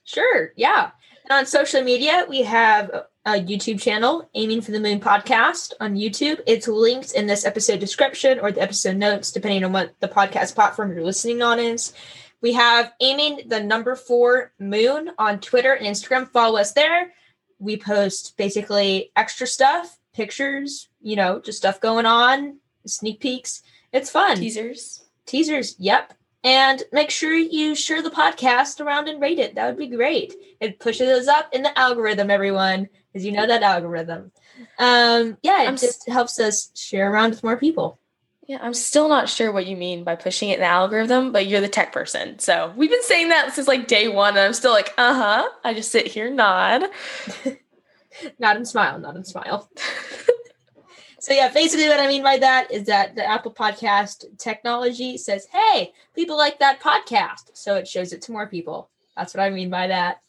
Sure, 0.04 0.52
yeah. 0.54 0.90
And 1.24 1.32
on 1.38 1.46
social 1.46 1.82
media, 1.82 2.26
we 2.28 2.42
have 2.42 2.90
a 3.24 3.32
YouTube 3.32 3.80
channel, 3.80 4.28
Aiming 4.34 4.60
for 4.60 4.70
the 4.70 4.78
Moon 4.78 5.00
podcast 5.00 5.72
on 5.80 5.94
YouTube. 5.94 6.40
It's 6.46 6.68
linked 6.68 7.12
in 7.12 7.26
this 7.26 7.46
episode 7.46 7.80
description 7.80 8.38
or 8.38 8.52
the 8.52 8.60
episode 8.60 8.96
notes, 8.96 9.32
depending 9.32 9.64
on 9.64 9.72
what 9.72 9.94
the 10.00 10.08
podcast 10.08 10.54
platform 10.54 10.92
you're 10.92 11.02
listening 11.02 11.40
on 11.40 11.58
is. 11.58 11.94
We 12.42 12.52
have 12.52 12.92
Aiming 13.00 13.48
the 13.48 13.62
number 13.62 13.96
four 13.96 14.52
moon 14.58 15.12
on 15.16 15.40
Twitter 15.40 15.72
and 15.72 15.86
Instagram. 15.86 16.28
Follow 16.28 16.58
us 16.58 16.72
there. 16.72 17.14
We 17.58 17.78
post 17.78 18.36
basically 18.36 19.10
extra 19.16 19.46
stuff, 19.46 19.98
pictures, 20.12 20.88
you 21.00 21.16
know, 21.16 21.40
just 21.40 21.56
stuff 21.56 21.80
going 21.80 22.04
on, 22.04 22.58
sneak 22.86 23.20
peeks. 23.20 23.62
It's 23.90 24.10
fun. 24.10 24.36
Teasers. 24.36 25.04
Teasers, 25.24 25.76
yep. 25.78 26.12
And 26.44 26.82
make 26.92 27.10
sure 27.10 27.32
you 27.34 27.74
share 27.74 28.02
the 28.02 28.10
podcast 28.10 28.80
around 28.84 29.08
and 29.08 29.20
rate 29.20 29.38
it. 29.38 29.54
That 29.54 29.66
would 29.66 29.78
be 29.78 29.88
great. 29.96 30.34
It 30.60 30.78
pushes 30.78 31.08
us 31.08 31.26
up 31.26 31.48
in 31.54 31.62
the 31.62 31.76
algorithm, 31.78 32.30
everyone 32.30 32.88
because 33.12 33.24
you 33.24 33.32
know 33.32 33.46
that 33.46 33.62
algorithm. 33.62 34.30
Um, 34.78 35.38
yeah, 35.42 35.62
it 35.62 35.68
I'm 35.68 35.76
just 35.76 36.06
s- 36.06 36.12
helps 36.12 36.38
us 36.38 36.70
share 36.74 37.10
around 37.10 37.30
with 37.30 37.42
more 37.42 37.56
people. 37.56 37.98
Yeah, 38.46 38.58
I'm 38.60 38.74
still 38.74 39.08
not 39.08 39.30
sure 39.30 39.50
what 39.52 39.66
you 39.66 39.74
mean 39.74 40.04
by 40.04 40.16
pushing 40.16 40.50
it 40.50 40.54
in 40.54 40.60
the 40.60 40.66
algorithm, 40.66 41.32
but 41.32 41.46
you're 41.46 41.62
the 41.62 41.68
tech 41.68 41.92
person. 41.92 42.38
So 42.38 42.74
we've 42.76 42.90
been 42.90 43.02
saying 43.02 43.30
that 43.30 43.54
since 43.54 43.66
like 43.66 43.86
day 43.86 44.08
one, 44.08 44.36
and 44.36 44.40
I'm 44.40 44.52
still 44.52 44.72
like, 44.72 44.92
uh 44.98 45.14
huh. 45.14 45.48
I 45.64 45.72
just 45.72 45.90
sit 45.90 46.08
here, 46.08 46.28
nod, 46.28 46.82
nod 48.38 48.56
and 48.56 48.68
smile, 48.68 48.98
nod 48.98 49.16
and 49.16 49.26
smile. 49.26 49.70
so 51.24 51.32
yeah, 51.32 51.48
basically 51.48 51.88
what 51.88 52.00
I 52.00 52.06
mean 52.06 52.22
by 52.22 52.36
that 52.36 52.70
is 52.70 52.84
that 52.84 53.16
the 53.16 53.24
Apple 53.24 53.50
Podcast 53.50 54.26
technology 54.36 55.16
says, 55.16 55.46
"Hey, 55.50 55.94
people 56.14 56.36
like 56.36 56.58
that 56.58 56.80
podcast," 56.80 57.48
so 57.54 57.76
it 57.76 57.88
shows 57.88 58.12
it 58.12 58.20
to 58.22 58.32
more 58.32 58.46
people. 58.46 58.90
That's 59.16 59.32
what 59.32 59.42
I 59.42 59.48
mean 59.48 59.70
by 59.70 59.86
that. 59.86 60.20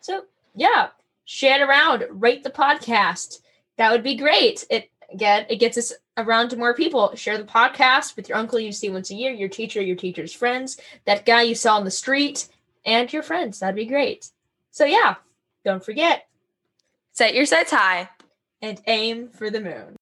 So 0.00 0.24
yeah, 0.54 0.88
share 1.24 1.62
it 1.62 1.66
around, 1.66 2.04
rate 2.10 2.44
the 2.44 2.50
podcast. 2.50 3.38
That 3.78 3.90
would 3.90 4.02
be 4.02 4.16
great. 4.16 4.66
It 4.68 4.90
again, 5.10 5.46
it 5.48 5.60
gets 5.60 5.78
us 5.78 5.94
around 6.18 6.50
to 6.50 6.58
more 6.58 6.74
people. 6.74 7.16
Share 7.16 7.38
the 7.38 7.44
podcast 7.44 8.14
with 8.14 8.28
your 8.28 8.36
uncle 8.36 8.60
you 8.60 8.70
see 8.70 8.90
once 8.90 9.10
a 9.10 9.14
year, 9.14 9.32
your 9.32 9.48
teacher, 9.48 9.80
your 9.80 9.96
teacher's 9.96 10.34
friends, 10.34 10.78
that 11.06 11.24
guy 11.24 11.40
you 11.40 11.54
saw 11.54 11.76
on 11.76 11.86
the 11.86 11.90
street, 11.90 12.48
and 12.84 13.10
your 13.10 13.22
friends. 13.22 13.60
That'd 13.60 13.76
be 13.76 13.86
great. 13.86 14.30
So 14.72 14.84
yeah, 14.84 15.14
don't 15.64 15.82
forget. 15.82 16.26
Set 17.12 17.34
your 17.34 17.46
sights 17.46 17.70
high. 17.70 18.10
And 18.60 18.78
aim 18.86 19.28
for 19.28 19.50
the 19.50 19.60
moon. 19.60 19.97